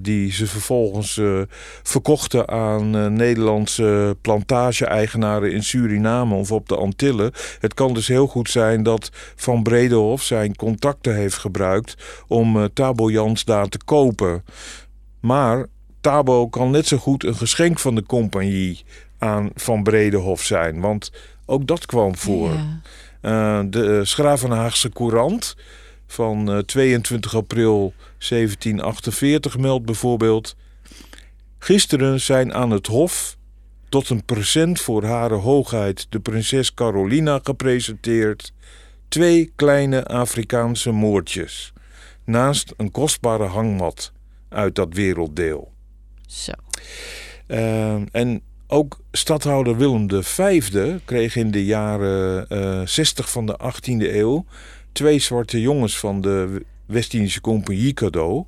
die 0.00 0.32
ze 0.32 0.46
vervolgens 0.46 1.20
verkochten 1.82 2.48
aan 2.48 3.14
Nederlandse 3.14 4.16
plantage-eigenaren 4.20 5.52
in 5.52 5.62
Suriname 5.62 6.34
of 6.34 6.52
op 6.52 6.68
de 6.68 6.76
Antillen. 6.76 7.32
Het 7.60 7.74
kan 7.74 7.94
dus 7.94 8.08
heel 8.08 8.26
goed 8.26 8.50
zijn 8.50 8.82
dat 8.82 9.10
Van 9.36 9.62
Bredehof 9.62 10.22
zijn 10.22 10.56
contacten 10.56 11.14
heeft 11.14 11.36
gebruikt 11.36 11.96
om 12.26 12.68
Tabo 12.72 13.10
Jans 13.10 13.44
daar 13.44 13.68
te 13.68 13.78
kopen. 13.84 14.44
Maar 15.20 15.66
Tabo 16.04 16.48
kan 16.48 16.70
net 16.70 16.86
zo 16.86 16.96
goed 16.96 17.24
een 17.24 17.34
geschenk 17.34 17.78
van 17.78 17.94
de 17.94 18.02
compagnie 18.02 18.84
aan 19.18 19.50
Van 19.54 19.82
Bredehof 19.82 20.42
zijn. 20.42 20.80
Want 20.80 21.12
ook 21.46 21.66
dat 21.66 21.86
kwam 21.86 22.16
voor. 22.16 22.50
Ja. 22.52 23.60
Uh, 23.62 23.70
de 23.70 24.04
Schravenhaagse 24.04 24.88
Courant 24.88 25.56
van 26.06 26.50
uh, 26.50 26.58
eh, 26.58 26.64
22 26.64 27.36
april 27.36 27.94
1748 28.18 29.58
meldt 29.58 29.84
bijvoorbeeld... 29.84 30.56
Gisteren 31.58 32.20
zijn 32.20 32.54
aan 32.54 32.70
het 32.70 32.86
hof 32.86 33.36
tot 33.88 34.08
een 34.08 34.24
present 34.24 34.80
voor 34.80 35.04
hare 35.04 35.34
hoogheid 35.34 36.06
de 36.08 36.20
prinses 36.20 36.74
Carolina 36.74 37.40
gepresenteerd... 37.42 38.52
twee 39.08 39.52
kleine 39.56 40.04
Afrikaanse 40.06 40.90
moordjes... 40.90 41.72
naast 42.24 42.74
een 42.76 42.90
kostbare 42.90 43.46
hangmat 43.46 44.12
uit 44.48 44.74
dat 44.74 44.94
werelddeel. 44.94 45.73
Zo. 46.34 46.52
Uh, 47.48 47.94
en 48.12 48.42
ook 48.66 49.00
stadhouder 49.12 49.76
Willem 49.76 50.22
V 50.22 50.62
kreeg 51.04 51.36
in 51.36 51.50
de 51.50 51.64
jaren 51.64 52.46
uh, 52.48 52.80
eh, 52.80 52.86
60 52.86 53.30
van 53.30 53.46
de 53.46 53.58
18e 53.62 54.14
eeuw 54.14 54.44
twee 54.92 55.18
zwarte 55.18 55.60
jongens 55.60 55.98
van 55.98 56.20
de 56.20 56.64
West-Indische 56.86 57.40
Compagnie 57.40 57.92
cadeau. 57.92 58.44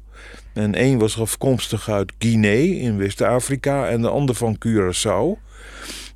En 0.53 0.75
één 0.75 0.99
was 0.99 1.21
afkomstig 1.21 1.89
uit 1.89 2.13
Guinea 2.19 2.81
in 2.81 2.97
West-Afrika 2.97 3.89
en 3.89 4.01
de 4.01 4.09
ander 4.09 4.35
van 4.35 4.59
Curaçao. 4.67 5.45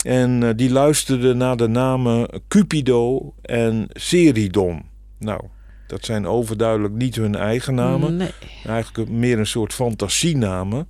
En 0.05 0.43
uh, 0.43 0.50
die 0.57 0.71
luisterden 0.71 1.37
naar 1.37 1.57
de 1.57 1.69
namen 1.69 2.43
Cupido 2.49 3.33
en 3.43 3.87
Seridon. 3.93 4.83
Nou, 5.19 5.43
dat 5.87 6.05
zijn 6.05 6.27
overduidelijk 6.27 6.95
niet 6.95 7.17
hun 7.17 7.35
eigen 7.35 7.75
namen. 7.75 8.17
Nee. 8.17 8.33
Eigenlijk 8.65 9.11
meer 9.11 9.39
een 9.39 9.47
soort 9.47 9.73
fantasienamen. 9.73 10.87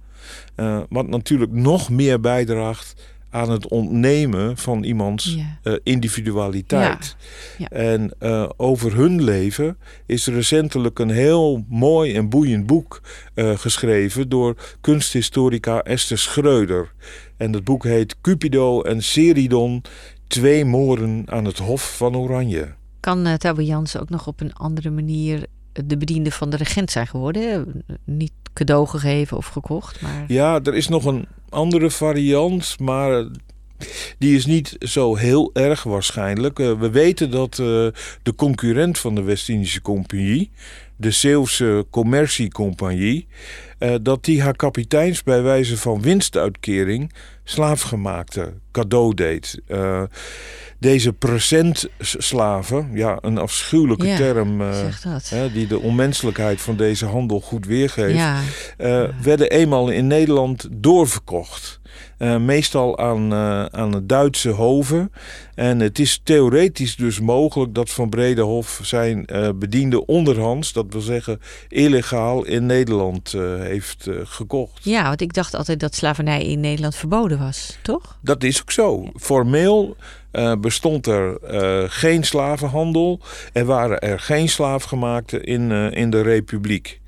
Uh, 0.56 0.80
wat 0.88 1.08
natuurlijk 1.08 1.52
nog 1.52 1.90
meer 1.90 2.20
bijdraagt 2.20 2.94
aan 3.30 3.50
het 3.50 3.68
ontnemen 3.68 4.56
van 4.56 4.82
iemands 4.82 5.36
uh, 5.64 5.74
individualiteit. 5.82 7.16
Ja. 7.58 7.66
Ja. 7.70 7.76
En 7.76 8.14
uh, 8.20 8.48
over 8.56 8.96
hun 8.96 9.22
leven 9.22 9.78
is 10.06 10.26
recentelijk 10.26 10.98
een 10.98 11.10
heel 11.10 11.64
mooi 11.68 12.14
en 12.14 12.28
boeiend 12.28 12.66
boek 12.66 13.00
geschreven 13.34 14.28
door 14.28 14.56
kunsthistorica 14.80 15.82
Esther 15.82 16.18
Schreuder. 16.18 16.92
En 17.36 17.50
dat 17.50 17.64
boek 17.64 17.84
heet 17.84 18.16
Cupido 18.20 18.82
en 18.82 19.02
Seridon, 19.02 19.82
twee 20.26 20.64
moren 20.64 21.22
aan 21.26 21.44
het 21.44 21.58
Hof 21.58 21.96
van 21.96 22.16
Oranje. 22.16 22.74
Kan 23.00 23.26
uh, 23.26 23.34
Tabo 23.34 23.62
Jansen 23.62 24.00
ook 24.00 24.10
nog 24.10 24.26
op 24.26 24.40
een 24.40 24.54
andere 24.54 24.90
manier 24.90 25.46
de 25.72 25.96
bediende 25.96 26.30
van 26.30 26.50
de 26.50 26.56
regent 26.56 26.90
zijn 26.90 27.06
geworden. 27.06 27.82
Niet 28.04 28.32
cadeau 28.52 28.87
gegeven 28.87 29.37
of 29.37 29.47
gekocht. 29.47 30.00
Maar... 30.00 30.25
Ja, 30.28 30.61
er 30.62 30.75
is 30.75 30.88
nog 30.88 31.04
een 31.04 31.26
andere 31.49 31.90
variant, 31.90 32.76
maar 32.78 33.25
die 34.19 34.37
is 34.37 34.47
niet 34.47 34.76
zo 34.78 35.16
heel 35.16 35.50
erg 35.52 35.83
waarschijnlijk. 35.83 36.59
Uh, 36.59 36.78
we 36.78 36.90
weten 36.90 37.30
dat 37.30 37.59
uh, 37.59 37.66
de 38.23 38.35
concurrent 38.37 38.99
van 38.99 39.14
de 39.14 39.23
West-Indische 39.23 39.83
Compagnie, 39.83 40.50
de 41.00 41.11
Zeeuwse 41.11 41.87
Commerciecompagnie, 41.90 43.26
uh, 43.78 43.95
dat 44.02 44.25
die 44.25 44.42
haar 44.42 44.57
kapiteins 44.57 45.23
bij 45.23 45.42
wijze 45.42 45.76
van 45.76 46.02
winstuitkering 46.02 47.12
slaafgemaakte 47.45 48.52
cadeau 48.73 49.14
deed 49.14 49.62
deze 50.80 51.12
presentslaven, 51.12 52.90
ja, 52.92 53.19
een 53.21 53.38
afschuwelijke 53.38 54.14
term 54.16 54.61
uh, 54.61 54.69
die 55.52 55.66
de 55.66 55.80
onmenselijkheid 55.80 56.61
van 56.61 56.76
deze 56.76 57.07
handel 57.07 57.40
goed 57.40 57.66
weergeeft, 57.66 58.14
ja. 58.14 58.40
uh, 58.78 59.04
werden 59.23 59.50
eenmaal 59.50 59.88
in 59.88 60.07
Nederland 60.07 60.69
doorverkocht. 60.71 61.79
Uh, 62.18 62.37
meestal 62.37 62.99
aan, 62.99 63.35
aan 63.73 63.90
de 63.90 64.06
Duitse 64.06 64.49
hoven. 64.49 65.12
En 65.54 65.80
het 65.80 65.99
is 65.99 66.20
theoretisch 66.25 66.97
dus 66.97 67.20
mogelijk 67.20 67.75
dat 67.75 67.90
Van 67.90 68.09
Bredehof 68.09 68.80
zijn 68.82 69.26
bediende 69.54 70.06
onderhands, 70.06 70.73
dat 70.73 70.87
wil 70.90 71.00
zeggen 71.00 71.40
illegaal, 71.68 72.44
in 72.44 72.66
Nederland 72.66 73.32
heeft 73.61 74.06
gekocht. 74.25 74.85
Ja, 74.85 75.02
want 75.02 75.20
ik 75.20 75.35
dacht 75.35 75.54
altijd 75.54 75.80
dat 75.80 75.94
slavernij 75.94 76.42
in 76.42 76.61
Nederland 76.61 76.94
verboden 76.94 77.38
was, 77.38 77.78
toch? 77.82 78.18
Dat 78.23 78.42
is 78.42 78.61
ook 78.61 78.70
zo. 78.70 79.11
Formeel 79.16 79.97
uh, 80.32 80.52
bestond 80.56 81.06
er 81.06 81.38
uh, 81.50 81.85
geen 81.88 82.25
slavenhandel. 82.25 83.20
Er 83.52 83.64
waren 83.64 84.00
er 84.00 84.20
geen 84.20 84.49
slaafgemaakten 84.49 85.44
in, 85.44 85.70
uh, 85.70 85.90
in 85.90 86.11
de 86.11 86.23
Republiek. 86.23 87.00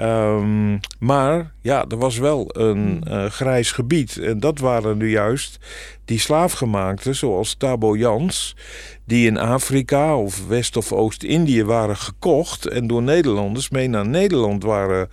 Um, 0.00 0.80
maar 0.98 1.52
ja, 1.60 1.84
er 1.88 1.96
was 1.96 2.18
wel 2.18 2.46
een 2.48 3.02
hmm. 3.04 3.28
grijs 3.30 3.72
gebied. 3.72 4.18
En 4.18 4.40
dat 4.40 4.58
waren 4.58 4.96
nu 4.96 5.10
juist 5.10 5.58
die 6.04 6.18
slaafgemaakten, 6.18 7.14
zoals 7.14 7.54
Tabo 7.54 7.96
Jans, 7.96 8.56
die 9.04 9.26
in 9.26 9.38
Afrika 9.38 10.16
of 10.16 10.46
West- 10.46 10.76
of 10.76 10.92
Oost-Indië 10.92 11.64
waren 11.64 11.96
gekocht 11.96 12.66
en 12.66 12.86
door 12.86 13.02
Nederlanders 13.02 13.70
mee 13.70 13.88
naar 13.88 14.06
Nederland 14.06 14.62
waren 14.62 15.08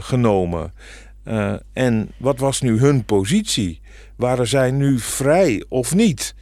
genomen. 0.00 0.72
en 1.72 2.10
wat 2.18 2.38
was 2.38 2.60
nu 2.60 2.78
hun 2.78 3.04
positie? 3.04 3.80
Waren 4.16 4.46
zij 4.46 4.70
nu 4.70 4.98
vrij 4.98 5.64
of 5.68 5.94
niet? 5.94 6.34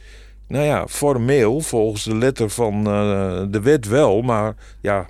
Nou 0.47 0.65
ja, 0.65 0.87
formeel, 0.87 1.59
volgens 1.59 2.03
de 2.03 2.15
letter 2.15 2.49
van 2.49 2.77
uh, 2.77 3.43
de 3.49 3.61
wet 3.61 3.87
wel, 3.87 4.21
maar 4.21 4.55
ja, 4.81 5.07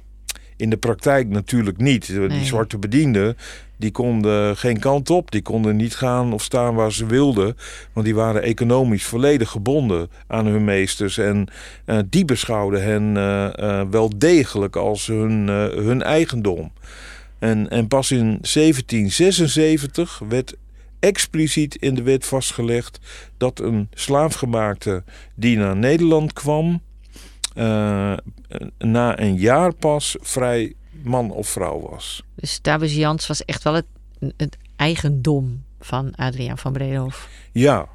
In 0.57 0.69
de 0.69 0.77
praktijk 0.77 1.27
natuurlijk 1.27 1.77
niet. 1.77 2.07
Die 2.07 2.19
Nee. 2.19 2.45
zwarte 2.45 2.77
bedienden 2.77 3.37
die 3.77 3.91
konden 3.91 4.57
geen 4.57 4.79
kant 4.79 5.09
op. 5.09 5.31
Die 5.31 5.41
konden 5.41 5.75
niet 5.75 5.95
gaan 5.95 6.33
of 6.33 6.43
staan 6.43 6.75
waar 6.75 6.91
ze 6.91 7.05
wilden. 7.05 7.57
Want 7.93 8.05
die 8.05 8.15
waren 8.15 8.41
economisch 8.41 9.05
volledig 9.05 9.49
gebonden 9.49 10.09
aan 10.27 10.45
hun 10.45 10.63
meesters. 10.63 11.17
En 11.17 11.47
eh, 11.85 11.99
die 12.09 12.25
beschouwden 12.25 12.83
hen 12.83 13.17
eh, 13.17 13.79
eh, 13.79 13.87
wel 13.89 14.11
degelijk 14.17 14.75
als 14.75 15.07
hun, 15.07 15.47
hun 15.75 16.01
eigendom. 16.03 16.71
En, 17.39 17.69
en 17.69 17.87
pas 17.87 18.11
in 18.11 18.37
1776 18.41 20.21
werd 20.29 20.55
expliciet 20.99 21.75
in 21.75 21.95
de 21.95 22.03
wet 22.03 22.25
vastgelegd 22.25 22.99
dat 23.37 23.59
een 23.59 23.89
slaafgemaakte 23.93 25.03
die 25.35 25.57
naar 25.57 25.75
Nederland 25.75 26.33
kwam, 26.33 26.81
na 28.77 29.19
een 29.19 29.35
jaar 29.35 29.73
pas 29.73 30.15
vrij 30.21 30.73
man 31.03 31.31
of 31.31 31.47
vrouw 31.47 31.79
was. 31.89 32.23
Dus 32.35 32.57
Tabus 32.57 32.95
Jans 32.95 33.27
was 33.27 33.45
echt 33.45 33.63
wel 33.63 33.73
het, 33.73 33.85
het 34.37 34.57
eigendom 34.75 35.63
van 35.79 36.15
Adriaan 36.15 36.57
van 36.57 36.73
Bredehof. 36.73 37.29
Ja, 37.51 37.87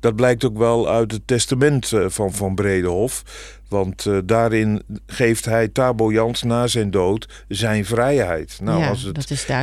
dat 0.00 0.16
blijkt 0.16 0.44
ook 0.44 0.58
wel 0.58 0.88
uit 0.88 1.12
het 1.12 1.26
testament 1.26 1.92
eh, 1.92 2.04
van 2.08 2.32
Van 2.32 2.54
Bredehof. 2.54 3.22
Want 3.74 4.06
eh, 4.06 4.18
daarin 4.24 4.82
geeft 5.06 5.44
hij 5.44 5.68
Tabo 5.68 6.12
Jans 6.12 6.42
na 6.42 6.66
zijn 6.66 6.90
dood 6.90 7.44
zijn 7.48 7.84
vrijheid. 7.84 8.58
Nou, 8.62 8.80
ja, 8.80 8.88
als 8.88 9.02
het 9.02 9.16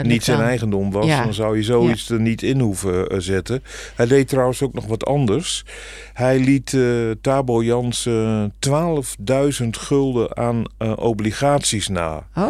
niet 0.03 0.23
zijn 0.23 0.37
dan. 0.37 0.45
eigendom 0.47 0.91
was, 0.91 1.05
Ja. 1.05 1.23
dan 1.23 1.33
zou 1.33 1.57
je 1.57 1.63
zoiets 1.63 2.09
er 2.09 2.19
niet 2.19 2.41
in 2.43 2.59
hoeven 2.59 3.07
eh, 3.09 3.19
zetten. 3.19 3.63
Hij 3.95 4.07
deed 4.07 4.27
trouwens 4.27 4.61
ook 4.61 4.73
nog 4.73 4.85
wat 4.85 5.05
anders. 5.05 5.65
Hij 6.13 6.39
liet 6.39 6.73
eh 6.73 6.81
Tabo 7.21 7.63
Jans 7.63 8.05
eh, 8.05 8.43
12.000 8.59 9.67
gulden 9.69 10.37
aan 10.37 10.63
obligaties 10.95 11.87
na. 11.87 12.27
Oh? 12.35 12.49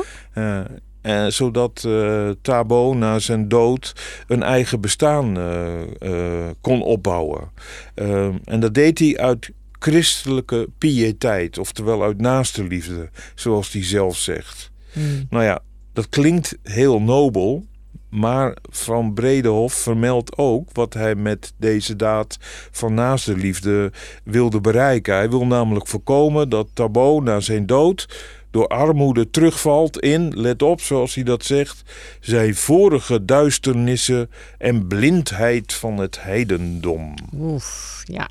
Zodat 1.28 1.84
eh, 1.88 2.30
Tabo 2.42 2.94
na 2.94 3.20
zijn 3.20 3.48
dood 3.48 3.94
een 4.28 4.44
eigen 4.44 4.82
bestaan 4.82 5.38
eh, 5.38 5.82
eh, 6.00 6.50
kon 6.62 6.82
opbouwen. 6.82 7.50
Eh, 7.96 8.26
en 8.46 8.60
dat 8.60 8.74
deed 8.74 9.00
hij 9.00 9.18
uit 9.18 9.52
christelijke 9.82 10.70
piëteit, 10.78 11.58
oftewel 11.58 12.04
uit 12.04 12.18
naaste 12.18 12.64
liefde, 12.64 13.10
zoals 13.36 13.72
hij 13.72 13.84
zelf 13.84 14.18
zegt. 14.18 14.72
Hmm. 14.94 15.26
Nou 15.30 15.44
ja, 15.44 15.60
dat 15.94 16.10
klinkt 16.10 16.58
heel 16.64 17.02
nobel. 17.02 17.66
Maar 18.10 18.58
Van 18.70 19.14
Bredehof 19.14 19.74
vermeldt 19.74 20.38
ook 20.38 20.70
wat 20.74 20.94
hij 20.94 21.16
met 21.16 21.54
deze 21.58 21.96
daad 21.96 22.38
van 22.72 22.94
naaste 22.94 23.36
liefde 23.36 23.92
wilde 24.24 24.62
bereiken. 24.62 25.16
Hij 25.16 25.30
wil 25.30 25.46
namelijk 25.46 25.88
voorkomen 25.88 26.50
dat 26.50 26.68
Tabo 26.74 27.20
na 27.20 27.40
zijn 27.40 27.66
dood 27.66 28.08
door 28.50 28.68
armoede 28.68 29.30
terugvalt 29.30 30.00
in, 30.00 30.40
let 30.40 30.62
op 30.62 30.82
zoals 30.82 31.16
hij 31.16 31.24
dat 31.24 31.46
zegt, 31.46 31.82
zijn 32.20 32.56
vorige 32.56 33.26
duisternissen 33.26 34.30
en 34.58 34.88
blindheid 34.88 35.74
van 35.74 35.98
het 35.98 36.24
heidendom. 36.24 37.14
Oef, 37.34 38.02
ja. 38.04 38.30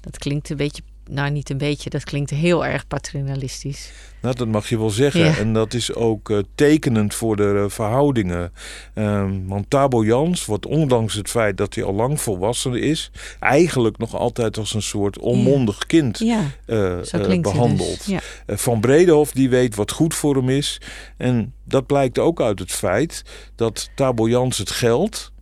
Dat 0.00 0.18
klinkt 0.18 0.50
een 0.50 0.56
beetje, 0.56 0.82
nou 1.10 1.30
niet 1.30 1.50
een 1.50 1.58
beetje, 1.58 1.90
dat 1.90 2.04
klinkt 2.04 2.30
heel 2.30 2.66
erg 2.66 2.86
paternalistisch. 2.86 3.92
Nou, 4.22 4.34
dat 4.34 4.48
mag 4.48 4.68
je 4.68 4.78
wel 4.78 4.90
zeggen. 4.90 5.20
Ja. 5.20 5.36
En 5.36 5.52
dat 5.52 5.74
is 5.74 5.94
ook 5.94 6.30
eh, 6.30 6.38
tekenend 6.54 7.14
voor 7.14 7.36
de 7.36 7.60
eh, 7.64 7.70
verhoudingen. 7.70 8.52
Ehm, 8.94 9.46
want 9.46 9.70
Tabo 9.70 10.04
Jans 10.04 10.44
wordt 10.44 10.66
ondanks 10.66 11.14
het 11.14 11.30
feit 11.30 11.56
dat 11.56 11.74
hij 11.74 11.84
al 11.84 11.94
lang 11.94 12.20
volwassen 12.20 12.74
is... 12.74 13.10
eigenlijk 13.40 13.98
nog 13.98 14.14
altijd 14.16 14.58
als 14.58 14.74
een 14.74 14.82
soort 14.82 15.18
onmondig 15.18 15.86
kind 15.86 16.18
Ja, 16.18 16.42
eh, 16.66 17.40
behandeld. 17.40 18.06
dus. 18.06 18.20
Eh, 18.46 18.56
Van 18.56 18.80
Bredehof 18.80 19.32
die 19.32 19.48
weet 19.48 19.74
wat 19.74 19.90
goed 19.90 20.14
voor 20.14 20.36
hem 20.36 20.48
is. 20.48 20.80
En 21.16 21.54
dat 21.64 21.86
blijkt 21.86 22.18
ook 22.18 22.40
uit 22.40 22.58
het 22.58 22.72
feit 22.72 23.22
dat 23.54 23.90
Tabo 23.94 24.28
Jans 24.28 24.58
het 24.58 24.70
geld... 24.70 25.32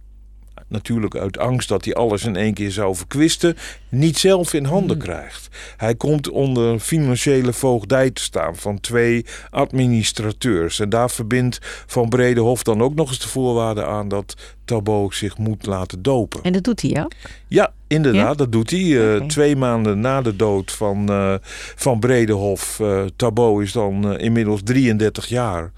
natuurlijk 0.68 1.16
uit 1.16 1.38
angst 1.38 1.68
dat 1.68 1.84
hij 1.84 1.94
alles 1.94 2.24
in 2.24 2.36
één 2.36 2.54
keer 2.54 2.70
zou 2.70 2.96
verkwisten... 2.96 3.56
niet 3.88 4.18
zelf 4.18 4.52
in 4.52 4.64
handen 4.64 4.96
Hmm. 4.96 5.06
krijgt. 5.06 5.48
Hij 5.76 5.94
komt 5.94 6.30
onder 6.30 6.78
financiële 6.78 7.52
voogdij 7.52 8.10
te 8.10 8.22
staan 8.22 8.56
van 8.56 8.80
twee 8.80 9.26
administrateurs. 9.50 10.80
En 10.80 10.88
daar 10.88 11.10
verbindt 11.10 11.58
Van 11.86 12.08
Bredehof 12.08 12.62
dan 12.62 12.82
ook 12.82 12.94
nog 12.94 13.08
eens 13.08 13.20
de 13.20 13.28
voorwaarde 13.28 13.84
aan... 13.84 14.08
dat 14.08 14.56
Tabo 14.68 15.10
zich 15.10 15.38
moet 15.38 15.66
laten 15.66 16.02
dopen. 16.02 16.42
En 16.42 16.52
dat 16.52 16.62
doet 16.64 16.82
hij 16.82 17.02
ook. 17.04 17.12
Ja, 17.46 17.72
inderdaad, 17.86 18.22
Ja? 18.28 18.34
dat 18.34 18.52
doet 18.52 18.70
hij. 18.70 19.14
Eh. 19.16 19.26
Twee 19.26 19.56
maanden 19.56 20.00
na 20.00 20.22
de 20.22 20.36
dood 20.36 20.72
van, 20.72 21.08
eh, 21.08 21.34
van 21.76 22.00
Bredehof, 22.00 22.80
eh 22.80 23.04
Tabo 23.16 23.58
is 23.58 23.72
dan 23.72 24.18
inmiddels 24.18 24.60
33 24.64 25.26
jaar, 25.26 25.72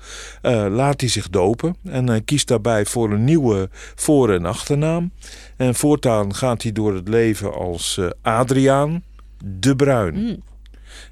laat 0.70 1.00
hij 1.00 1.10
zich 1.10 1.28
dopen. 1.30 1.76
En 1.84 2.08
hij 2.08 2.20
kiest 2.20 2.48
daarbij 2.48 2.84
voor 2.86 3.10
een 3.10 3.24
nieuwe 3.24 3.68
voor- 3.94 4.30
en 4.32 4.44
achternaam. 4.44 5.12
En 5.56 5.74
voortaan 5.74 6.34
gaat 6.34 6.62
hij 6.62 6.72
door 6.72 6.94
het 6.94 7.08
leven 7.08 7.54
als 7.54 8.00
Adriaan 8.22 9.02
de 9.44 9.76
Bruin. 9.76 10.14
Mm. 10.14 10.42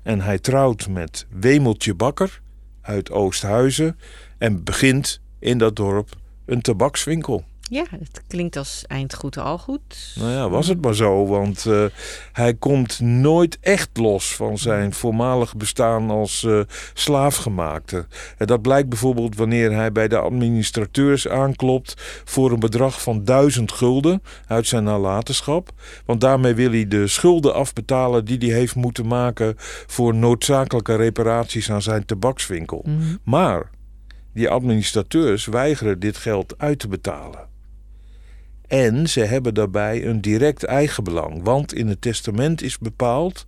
En 0.02 0.20
hij 0.20 0.38
trouwt 0.38 0.88
met 0.88 1.26
Wemeltje 1.40 1.94
Bakker 1.94 2.40
uit 2.82 3.10
Oosthuizen 3.10 3.98
en 4.38 4.64
begint 4.64 5.20
in 5.38 5.58
dat 5.58 5.76
dorp 5.76 6.08
een 6.46 6.60
tabakswinkel. 6.60 7.44
Ja, 7.70 7.84
het 7.90 8.22
klinkt 8.26 8.56
als 8.56 8.84
eind 8.86 9.14
goed 9.14 9.38
al 9.38 9.58
goed. 9.58 10.14
Nou 10.18 10.30
ja, 10.30 10.48
was 10.48 10.66
het 10.66 10.82
maar 10.82 10.94
zo, 10.94 11.26
want 11.26 11.66
eh, 11.66 11.84
hij 12.32 12.54
komt 12.54 13.00
nooit 13.00 13.58
echt 13.60 13.96
los 13.96 14.34
van 14.34 14.58
zijn 14.58 14.92
voormalig 14.92 15.56
bestaan 15.56 16.10
als 16.10 16.44
eh, 16.44 16.60
slaafgemaakte. 16.94 18.06
En 18.36 18.46
dat 18.46 18.62
blijkt 18.62 18.88
bijvoorbeeld 18.88 19.36
wanneer 19.36 19.72
hij 19.72 19.92
bij 19.92 20.08
de 20.08 20.18
administrateurs 20.18 21.28
aanklopt 21.28 22.22
voor 22.24 22.52
een 22.52 22.60
bedrag 22.60 23.02
van 23.02 23.24
duizend 23.24 23.72
gulden 23.72 24.22
uit 24.46 24.66
zijn 24.66 24.84
nalatenschap. 24.84 25.70
Want 26.04 26.20
daarmee 26.20 26.54
wil 26.54 26.70
hij 26.70 26.88
de 26.88 27.06
schulden 27.06 27.54
afbetalen 27.54 28.24
die 28.24 28.38
hij 28.38 28.58
heeft 28.58 28.74
moeten 28.74 29.06
maken 29.06 29.54
voor 29.86 30.14
noodzakelijke 30.14 30.96
reparaties 30.96 31.70
aan 31.70 31.82
zijn 31.82 32.04
tabakswinkel. 32.04 32.82
Mhm. 32.84 33.16
Maar 33.24 33.70
die 34.32 34.48
administrateurs 34.48 35.46
weigeren 35.46 36.00
dit 36.00 36.16
geld 36.16 36.54
uit 36.58 36.78
te 36.78 36.88
betalen. 36.88 37.48
En 38.68 39.08
ze 39.08 39.20
hebben 39.20 39.54
daarbij 39.54 40.06
een 40.06 40.20
direct 40.20 40.64
eigenbelang, 40.64 41.42
want 41.42 41.74
in 41.74 41.88
het 41.88 42.00
testament 42.00 42.62
is 42.62 42.78
bepaald 42.78 43.46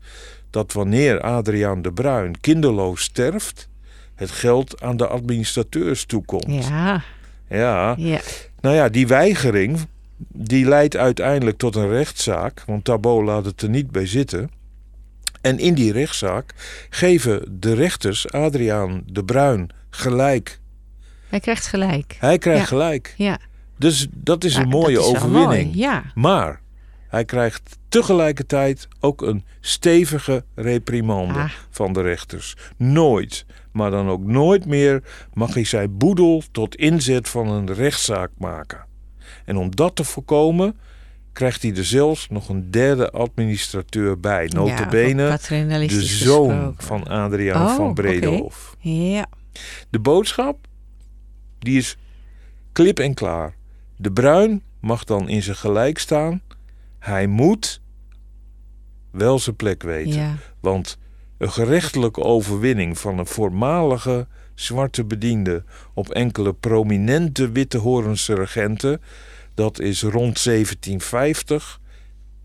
dat 0.51 0.73
wanneer 0.73 1.21
Adriaan 1.21 1.83
de 1.83 1.93
Bruin 1.93 2.41
kinderloos 2.41 3.03
sterft, 3.03 3.69
het 4.15 4.31
geld 4.31 4.83
aan 4.83 4.97
de 4.97 5.07
administrateurs 5.07 6.05
toekomt. 6.05 6.67
Ja, 6.69 7.03
ja. 7.49 7.95
ja. 7.99 8.21
Nou 8.61 8.75
ja, 8.77 8.89
die 8.89 9.07
weigering 9.07 9.79
die 10.29 10.65
leidt 10.69 10.97
uiteindelijk 10.97 11.59
tot 11.59 11.77
een 11.77 11.89
rechtszaak, 11.89 12.63
want 12.67 12.85
Tabo 12.85 13.25
laat 13.25 13.45
het 13.45 13.63
er 13.63 13.69
niet 13.69 13.91
bij 13.91 14.07
zitten. 14.07 14.51
En 15.41 15.59
in 15.59 15.75
die 15.75 15.93
rechtszaak 15.93 16.55
geven 16.91 17.61
de 17.61 17.75
rechters 17.75 18.31
Adriaan 18.31 19.03
de 19.07 19.25
Bruin 19.25 19.71
gelijk. 19.91 20.61
Hij 21.29 21.41
krijgt 21.41 21.67
gelijk. 21.67 22.17
Hij 22.19 22.39
krijgt 22.39 22.61
Ja. 22.61 22.67
gelijk. 22.67 23.15
Ja, 23.17 23.39
Dus 23.81 24.07
dat 24.15 24.45
is 24.45 24.55
Ja, 24.55 24.61
een 24.61 24.69
mooie 24.69 24.99
is 24.99 25.05
overwinning. 25.05 25.65
mooi, 25.65 25.79
Ja, 25.79 26.05
Maar 26.15 26.61
hij 27.09 27.25
krijgt 27.25 27.79
tegelijkertijd 27.89 28.89
ook 29.01 29.23
een 29.23 29.45
stevige 29.61 30.45
reprimande 30.55 31.39
Ah. 31.39 31.51
van 31.71 31.93
de 31.93 32.01
rechters. 32.03 32.57
Nooit, 32.77 33.45
maar 33.73 33.91
dan 33.91 34.09
ook 34.09 34.25
nooit 34.25 34.67
meer 34.67 35.03
mag 35.35 35.55
hij 35.55 35.65
zijn 35.65 35.97
boedel 35.97 36.43
tot 36.53 36.75
inzet 36.77 37.29
van 37.29 37.49
een 37.49 37.73
rechtszaak 37.73 38.31
maken. 38.39 38.85
En 39.45 39.57
om 39.57 39.77
dat 39.77 39.97
te 39.97 40.05
voorkomen 40.05 40.77
krijgt 41.33 41.63
hij 41.63 41.77
er 41.77 41.85
zelfs 41.85 42.29
nog 42.29 42.49
een 42.49 42.71
derde 42.71 43.11
administrateur 43.11 44.21
bij. 44.21 44.45
ja 44.45 44.55
Notabene 44.59 45.29
wat 45.29 45.45
de 45.49 45.89
zoon 45.89 46.51
gesproken. 46.51 46.75
van 46.87 47.07
Adriaan 47.07 47.67
Oh, 47.67 47.77
van. 47.77 47.95
Bredehof. 47.95 48.77
Ja, 48.79 49.27
De 49.91 49.99
boodschap, 49.99 50.67
die 51.59 51.77
is 51.79 51.97
klip 52.73 52.99
en 52.99 53.15
klaar. 53.15 53.59
De 54.01 54.13
Bruin 54.13 54.63
mag 54.81 55.05
dan 55.05 55.29
in 55.29 55.43
zijn 55.43 55.57
gelijk 55.57 55.99
staan. 55.99 56.43
Hij 56.99 57.27
moet 57.27 57.81
wel 59.11 59.39
zijn 59.39 59.57
plek 59.57 59.83
weten. 59.83 60.13
ja. 60.13 60.37
Want 60.61 60.99
een 61.39 61.51
gerechtelijke 61.53 62.23
overwinning 62.23 62.99
van 62.99 63.19
een 63.19 63.27
voormalige 63.27 64.27
zwarte 64.55 65.05
bediende 65.05 65.65
op 65.95 66.09
enkele 66.11 66.55
prominente 66.55 67.51
witte 67.51 67.79
Horense 67.79 68.35
regenten, 68.35 69.01
dat 69.55 69.81
is 69.81 70.03
rond 70.03 70.45
1750 70.45 71.81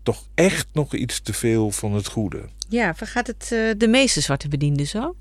toch 0.02 0.28
echt 0.34 0.66
nog 0.72 0.94
iets 0.94 1.20
te 1.20 1.32
veel 1.32 1.70
van 1.70 1.92
het 1.92 2.06
goede. 2.06 2.48
Ja, 2.68 2.94
vergaat 2.94 3.26
het 3.26 3.52
eh, 3.52 3.70
de 3.76 3.88
meeste 3.88 4.20
zwarte 4.20 4.48
bedienden 4.48 4.86
zo? 4.86 5.14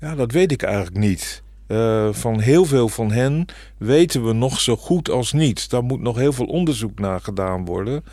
Ja, 0.00 0.14
dat 0.14 0.32
weet 0.32 0.52
ik 0.52 0.62
eigenlijk 0.62 0.96
niet. 0.96 1.42
Eh, 1.66 2.08
van 2.12 2.40
heel 2.40 2.64
veel 2.64 2.88
van 2.88 3.12
hen 3.12 3.46
weten 3.78 4.26
we 4.26 4.32
nog 4.32 4.60
zo 4.60 4.76
goed 4.76 5.10
als 5.10 5.32
niet. 5.32 5.70
Daar 5.70 5.84
moet 5.84 6.00
nog 6.00 6.16
heel 6.16 6.32
veel 6.32 6.46
onderzoek 6.46 6.98
naar 6.98 7.20
gedaan 7.20 7.64
worden. 7.64 8.04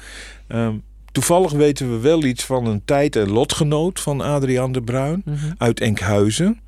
Ehm, 0.47 0.73
toevallig 1.11 1.51
weten 1.51 1.91
we 1.91 1.97
wel 1.99 2.23
iets 2.23 2.43
van 2.45 2.65
een 2.65 2.81
tijd- 2.85 3.15
en 3.15 3.29
lotgenoot 3.31 3.99
van 3.99 4.21
Adriaan 4.21 4.71
de 4.71 4.81
Bruin 4.81 5.21
Mhm. 5.25 5.51
uit 5.57 5.79
Enkhuizen. 5.79 6.61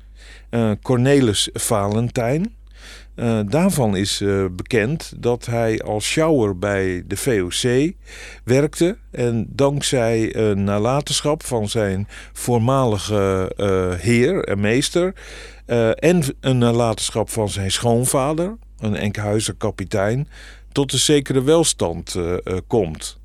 Cornelis 0.82 1.48
Valentijn. 1.52 2.54
Uh, 3.16 3.40
daarvan 3.48 3.96
is 3.96 4.20
uh, 4.20 4.44
bekend 4.52 5.12
dat 5.16 5.46
hij 5.46 5.80
als 5.80 6.04
shower 6.04 6.58
bij 6.58 7.02
de 7.06 7.16
VOC 7.16 7.92
werkte. 8.44 8.98
En 9.10 9.46
dankzij 9.48 10.36
een 10.36 10.64
nalatenschap 10.64 11.44
van 11.44 11.68
zijn 11.68 12.08
voormalige 12.32 13.52
uh, 13.56 13.92
heer 14.00 14.44
en 14.44 14.60
meester. 14.60 15.14
en 15.94 16.22
een 16.40 16.58
nalatenschap 16.58 17.30
van 17.30 17.48
zijn 17.48 17.70
schoonvader, 17.70 18.56
een 18.78 18.96
Enkhuizer 18.96 19.54
kapitein. 19.54 20.28
tot 20.72 20.92
een 20.92 20.98
zekere 20.98 21.42
welstand 21.42 22.16
komt. 22.66 23.18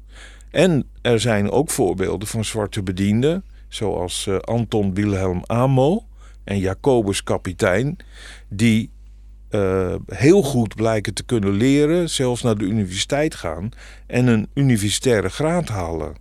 En 0.51 0.87
er 1.01 1.19
zijn 1.19 1.51
ook 1.51 1.69
voorbeelden 1.69 2.27
van 2.27 2.45
zwarte 2.45 2.83
bedienden. 2.83 3.43
Zoals 3.67 4.29
Anton 4.41 4.93
Wilhelm 4.93 5.43
Amo 5.45 6.05
en 6.43 6.59
Jacobus 6.59 7.23
kapitein. 7.23 7.97
Die 8.49 8.91
uh, 9.51 9.95
heel 10.05 10.41
goed 10.41 10.75
blijken 10.75 11.13
te 11.13 11.23
kunnen 11.23 11.51
leren, 11.51 12.09
zelfs 12.09 12.41
naar 12.41 12.57
de 12.57 12.63
universiteit 12.63 13.35
gaan 13.35 13.71
en 14.07 14.27
een 14.27 14.47
universitaire 14.53 15.29
graad 15.29 15.67
halen. 15.67 16.15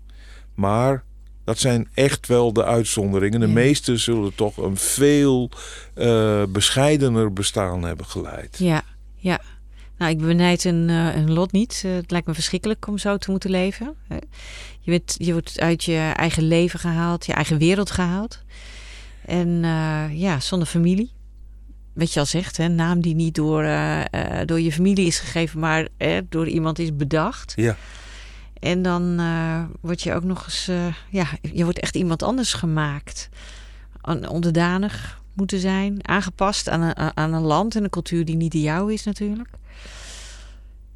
Maar 0.54 1.04
dat 1.44 1.58
zijn 1.58 1.88
echt 1.94 2.26
wel 2.26 2.52
de 2.52 2.64
uitzonderingen. 2.64 3.40
De 3.40 3.46
ja. 3.46 3.52
meesten 3.52 3.98
zullen 3.98 4.34
toch 4.34 4.56
een 4.56 4.76
veel 4.76 5.50
uh, 5.94 6.42
bescheidener 6.48 7.32
bestaan 7.32 7.82
hebben 7.82 8.06
geleid. 8.06 8.58
Ja, 8.58 8.82
ja. 9.14 9.40
Nou, 9.98 10.12
ik 10.12 10.18
benijd 10.18 10.64
een, 10.64 10.88
uh, 10.88 11.16
een 11.16 11.32
lot 11.32 11.52
niet. 11.52 11.82
het 11.86 12.10
lijkt 12.10 12.26
me 12.26 12.34
verschrikkelijk 12.34 12.86
om 12.86 12.98
zo 12.98 13.16
te 13.16 13.30
moeten 13.30 13.50
leven. 13.50 13.94
Je, 14.80 14.90
bent, 14.90 15.14
je 15.18 15.32
wordt 15.32 15.60
uit 15.60 15.84
je 15.84 16.12
eigen 16.16 16.42
leven 16.42 16.78
gehaald, 16.78 17.26
je 17.26 17.32
eigen 17.32 17.58
wereld 17.58 17.90
gehaald. 17.90 18.42
En 19.24 19.48
ja, 20.12 20.40
zonder 20.40 20.68
familie 20.68 21.10
wat 21.92 22.12
je 22.12 22.20
al 22.20 22.26
zegt, 22.26 22.57
hè, 22.57 22.68
naam 22.68 23.00
die 23.00 23.14
niet 23.14 23.35
door, 23.35 23.62
uh, 23.62 23.98
uh, 23.98 24.40
door 24.46 24.61
je 24.61 24.72
familie 24.72 25.07
is 25.07 25.18
gegeven, 25.18 25.61
maar 25.61 25.88
uh, 25.98 26.18
door 26.29 26.48
iemand 26.48 26.79
is 26.79 26.96
bedacht. 26.96 27.53
Ja. 27.57 27.76
En 28.59 28.83
dan 28.83 29.20
word 29.81 30.03
je 30.03 30.14
ook 30.14 30.24
nog 30.24 30.44
eens, 30.44 30.70
ja, 31.11 31.26
je 31.53 31.64
wordt 31.64 31.79
echt 31.79 31.96
iemand 31.96 32.22
anders 32.22 32.53
gemaakt. 32.53 33.29
Onderdanig 34.29 35.22
moeten 35.33 35.61
zijn, 35.61 36.09
aangepast 36.09 36.68
aan 36.68 36.81
een, 36.81 37.16
aan 37.16 37.33
een 37.33 37.42
land 37.42 37.76
en 37.76 37.85
een 37.85 37.90
cultuur 37.90 38.24
die 38.24 38.37
niet 38.37 38.53
de 38.53 38.61
jouwe 38.61 38.92
is 38.92 39.05
natuurlijk. 39.05 39.48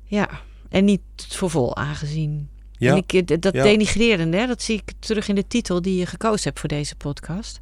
Ja, 0.04 0.28
en 0.68 0.84
niet 0.84 1.00
voor 1.16 1.50
vol 1.50 1.76
aangezien. 1.76 2.48
Ja. 2.72 2.90
En 2.90 3.04
ik, 3.06 3.42
dat 3.42 3.54
ja. 3.54 3.62
denigrerende, 3.62 4.36
hè, 4.36 4.46
dat 4.46 4.62
zie 4.62 4.76
ik 4.76 4.92
terug 4.98 5.28
in 5.28 5.34
de 5.34 5.46
titel 5.46 5.82
die 5.82 5.98
je 5.98 6.06
gekozen 6.06 6.44
hebt 6.44 6.60
voor 6.60 6.68
deze 6.68 6.96
podcast. 6.96 7.60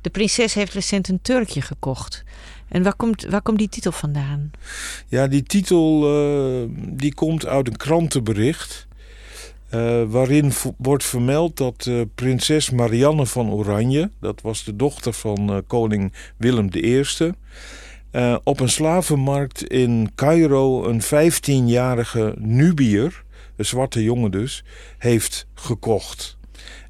De 0.00 0.10
prinses 0.10 0.54
heeft 0.54 0.72
recent 0.72 1.08
een 1.08 1.22
turkje 1.22 1.62
gekocht. 1.62 2.24
En 2.68 2.82
waar 2.82 2.94
komt, 2.94 3.24
waar 3.24 3.42
komt 3.42 3.58
die 3.58 3.68
titel 3.68 3.92
vandaan? 3.92 4.50
Ja, 5.06 5.26
die 5.26 5.42
titel 5.42 6.14
uh, 6.62 6.68
die 6.76 7.14
komt 7.14 7.46
uit 7.46 7.66
een 7.66 7.76
krantenbericht. 7.76 8.86
Uh, 9.74 10.02
waarin 10.06 10.52
wordt 10.76 11.04
vermeld 11.04 11.56
dat 11.56 11.86
uh, 11.88 12.02
prinses 12.14 12.70
Marianne 12.70 13.26
van 13.26 13.50
Oranje, 13.50 14.10
dat 14.20 14.40
was 14.40 14.64
de 14.64 14.76
dochter 14.76 15.12
van 15.12 15.64
koning 15.66 16.12
Willem 16.36 16.68
I, 16.72 17.04
op 18.44 18.60
een 18.60 18.68
slavenmarkt 18.68 19.62
in 19.62 20.10
Cairo 20.14 20.84
een 20.84 21.02
15-jarige 21.02 22.34
Nubier, 22.38 23.24
een 23.56 23.64
zwarte 23.64 24.02
jongen 24.02 24.30
dus, 24.30 24.64
heeft 24.98 25.46
gekocht. 25.54 26.36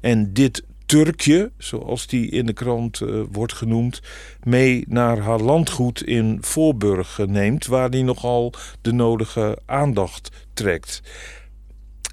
En 0.01 0.33
dit 0.33 0.63
Turkje, 0.89 1.51
zoals 1.57 2.07
die 2.07 2.29
in 2.29 2.45
de 2.45 2.53
krant 2.53 2.99
uh, 2.99 3.23
wordt 3.31 3.53
genoemd, 3.53 4.01
mee 4.43 4.83
naar 4.87 5.19
haar 5.19 5.39
landgoed 5.39 6.03
in 6.03 6.37
Voorburg 6.41 7.19
neemt, 7.27 7.65
waar 7.65 7.89
die 7.89 8.03
nogal 8.03 8.53
de 8.81 8.91
nodige 8.91 9.57
aandacht 9.65 10.31
trekt. 10.53 11.01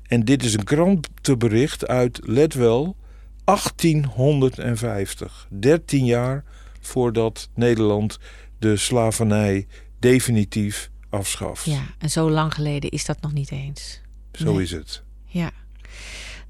En 0.06 0.24
dit 0.24 0.44
is 0.44 0.54
een 0.54 0.64
krantenbericht 0.64 1.86
uit, 1.86 2.20
let 2.22 2.54
wel, 2.54 2.96
1850. 3.44 5.46
13 5.50 6.04
jaar 6.04 6.44
voordat 6.80 7.48
Nederland 7.54 8.18
de 8.58 8.76
slavernij 8.76 9.66
definitief 9.98 10.90
afschaft. 11.10 11.64
Ja, 11.64 11.82
en 11.98 12.10
zo 12.10 12.30
lang 12.30 12.54
geleden 12.54 12.90
is 12.90 13.04
dat 13.04 13.20
nog 13.20 13.32
niet 13.32 13.50
eens. 13.50 14.00
Zo 14.32 14.52
nee. 14.52 14.62
is 14.62 14.70
het. 14.70 15.02
Ja. 15.24 15.50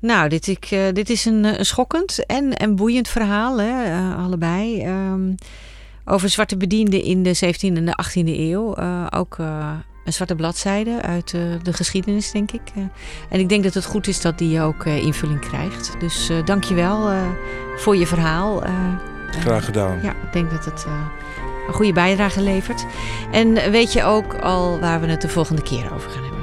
Nou, 0.06 0.28
dit, 0.28 0.46
ik, 0.46 0.70
uh, 0.70 0.80
dit 0.92 1.10
is 1.10 1.24
een, 1.24 1.44
een, 1.44 1.66
schokkend 1.66 2.26
en, 2.26 2.52
en 2.52 2.76
boeiend 2.76 3.08
verhaal, 3.08 3.60
hè, 3.60 3.86
uh, 3.86 4.24
allebei. 4.24 4.86
Um, 4.86 5.34
over 6.04 6.28
zwarte 6.28 6.56
bedienden 6.56 7.02
in 7.02 7.22
de 7.22 7.36
17e 7.36 7.76
en 7.76 7.84
de 7.84 7.98
18e 8.04 8.38
eeuw. 8.38 8.78
Uh, 8.78 9.06
ook 9.10 9.38
een 10.04 10.12
zwarte 10.12 10.34
bladzijde 10.34 11.02
uit 11.02 11.30
de 11.62 11.72
geschiedenis, 11.72 12.30
denk 12.30 12.52
ik. 12.52 12.62
en 13.30 13.40
ik 13.40 13.48
denk 13.48 13.62
dat 13.62 13.74
het 13.74 13.84
goed 13.84 14.06
is 14.06 14.20
dat 14.20 14.38
die 14.38 14.60
ook 14.60 14.84
invulling 14.84 15.40
krijgt. 15.40 15.94
Dus 15.98 16.30
dank 16.44 16.64
je 16.64 16.74
wel 16.74 17.10
voor 17.76 17.96
je 17.96 18.06
verhaal. 18.06 18.62
Graag 19.30 19.64
gedaan. 19.64 19.98
ja, 20.02 20.10
ik 20.10 20.32
denk 20.32 20.50
dat 20.50 20.64
het 20.64 20.86
een 21.66 21.74
goede 21.74 21.92
bijdrage 21.92 22.40
levert. 22.40 22.86
En 23.32 23.70
weet 23.70 23.92
je 23.92 24.04
ook 24.04 24.34
al 24.34 24.80
waar 24.80 25.00
we 25.00 25.06
het 25.06 25.20
de 25.20 25.28
volgende 25.28 25.62
keer 25.62 25.94
over 25.94 26.10
gaan 26.10 26.22
hebben? 26.22 26.35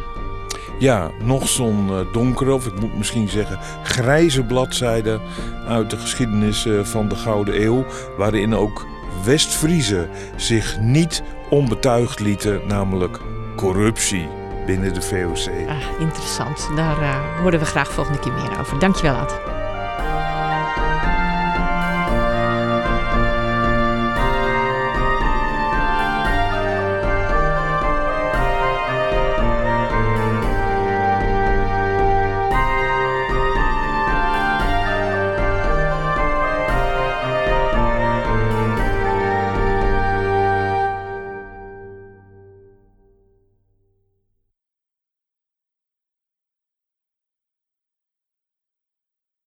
Ja, 0.77 1.12
nog 1.23 1.49
zo'n 1.49 1.88
uh, 1.89 2.13
donkere, 2.13 2.53
of 2.53 2.65
ik 2.65 2.79
moet 2.79 2.97
misschien 2.97 3.29
zeggen 3.29 3.59
grijze 3.83 4.43
bladzijde 4.43 5.19
uit 5.67 5.89
de 5.89 5.97
geschiedenis 5.97 6.65
uh, 6.65 6.83
van 6.83 7.07
de 7.07 7.15
Gouden 7.15 7.62
Eeuw, 7.62 7.86
waarin 8.17 8.55
ook 8.55 8.86
West-Friezen 9.23 10.09
zich 10.36 10.79
niet 10.79 11.23
onbetuigd 11.49 12.19
lieten, 12.19 12.62
namelijk 12.67 13.19
corruptie 13.55 14.27
binnen 14.65 14.93
de 14.93 15.01
VOC. 15.01 15.67
Ah, 15.67 15.99
interessant. 15.99 16.69
Daar 16.75 16.99
uh, 16.99 17.39
horen 17.41 17.59
we 17.59 17.65
graag 17.65 17.91
volgende 17.91 18.19
keer 18.19 18.33
meer 18.33 18.59
over. 18.59 18.79
Dankjewel, 18.79 19.15
Ad. 19.15 19.52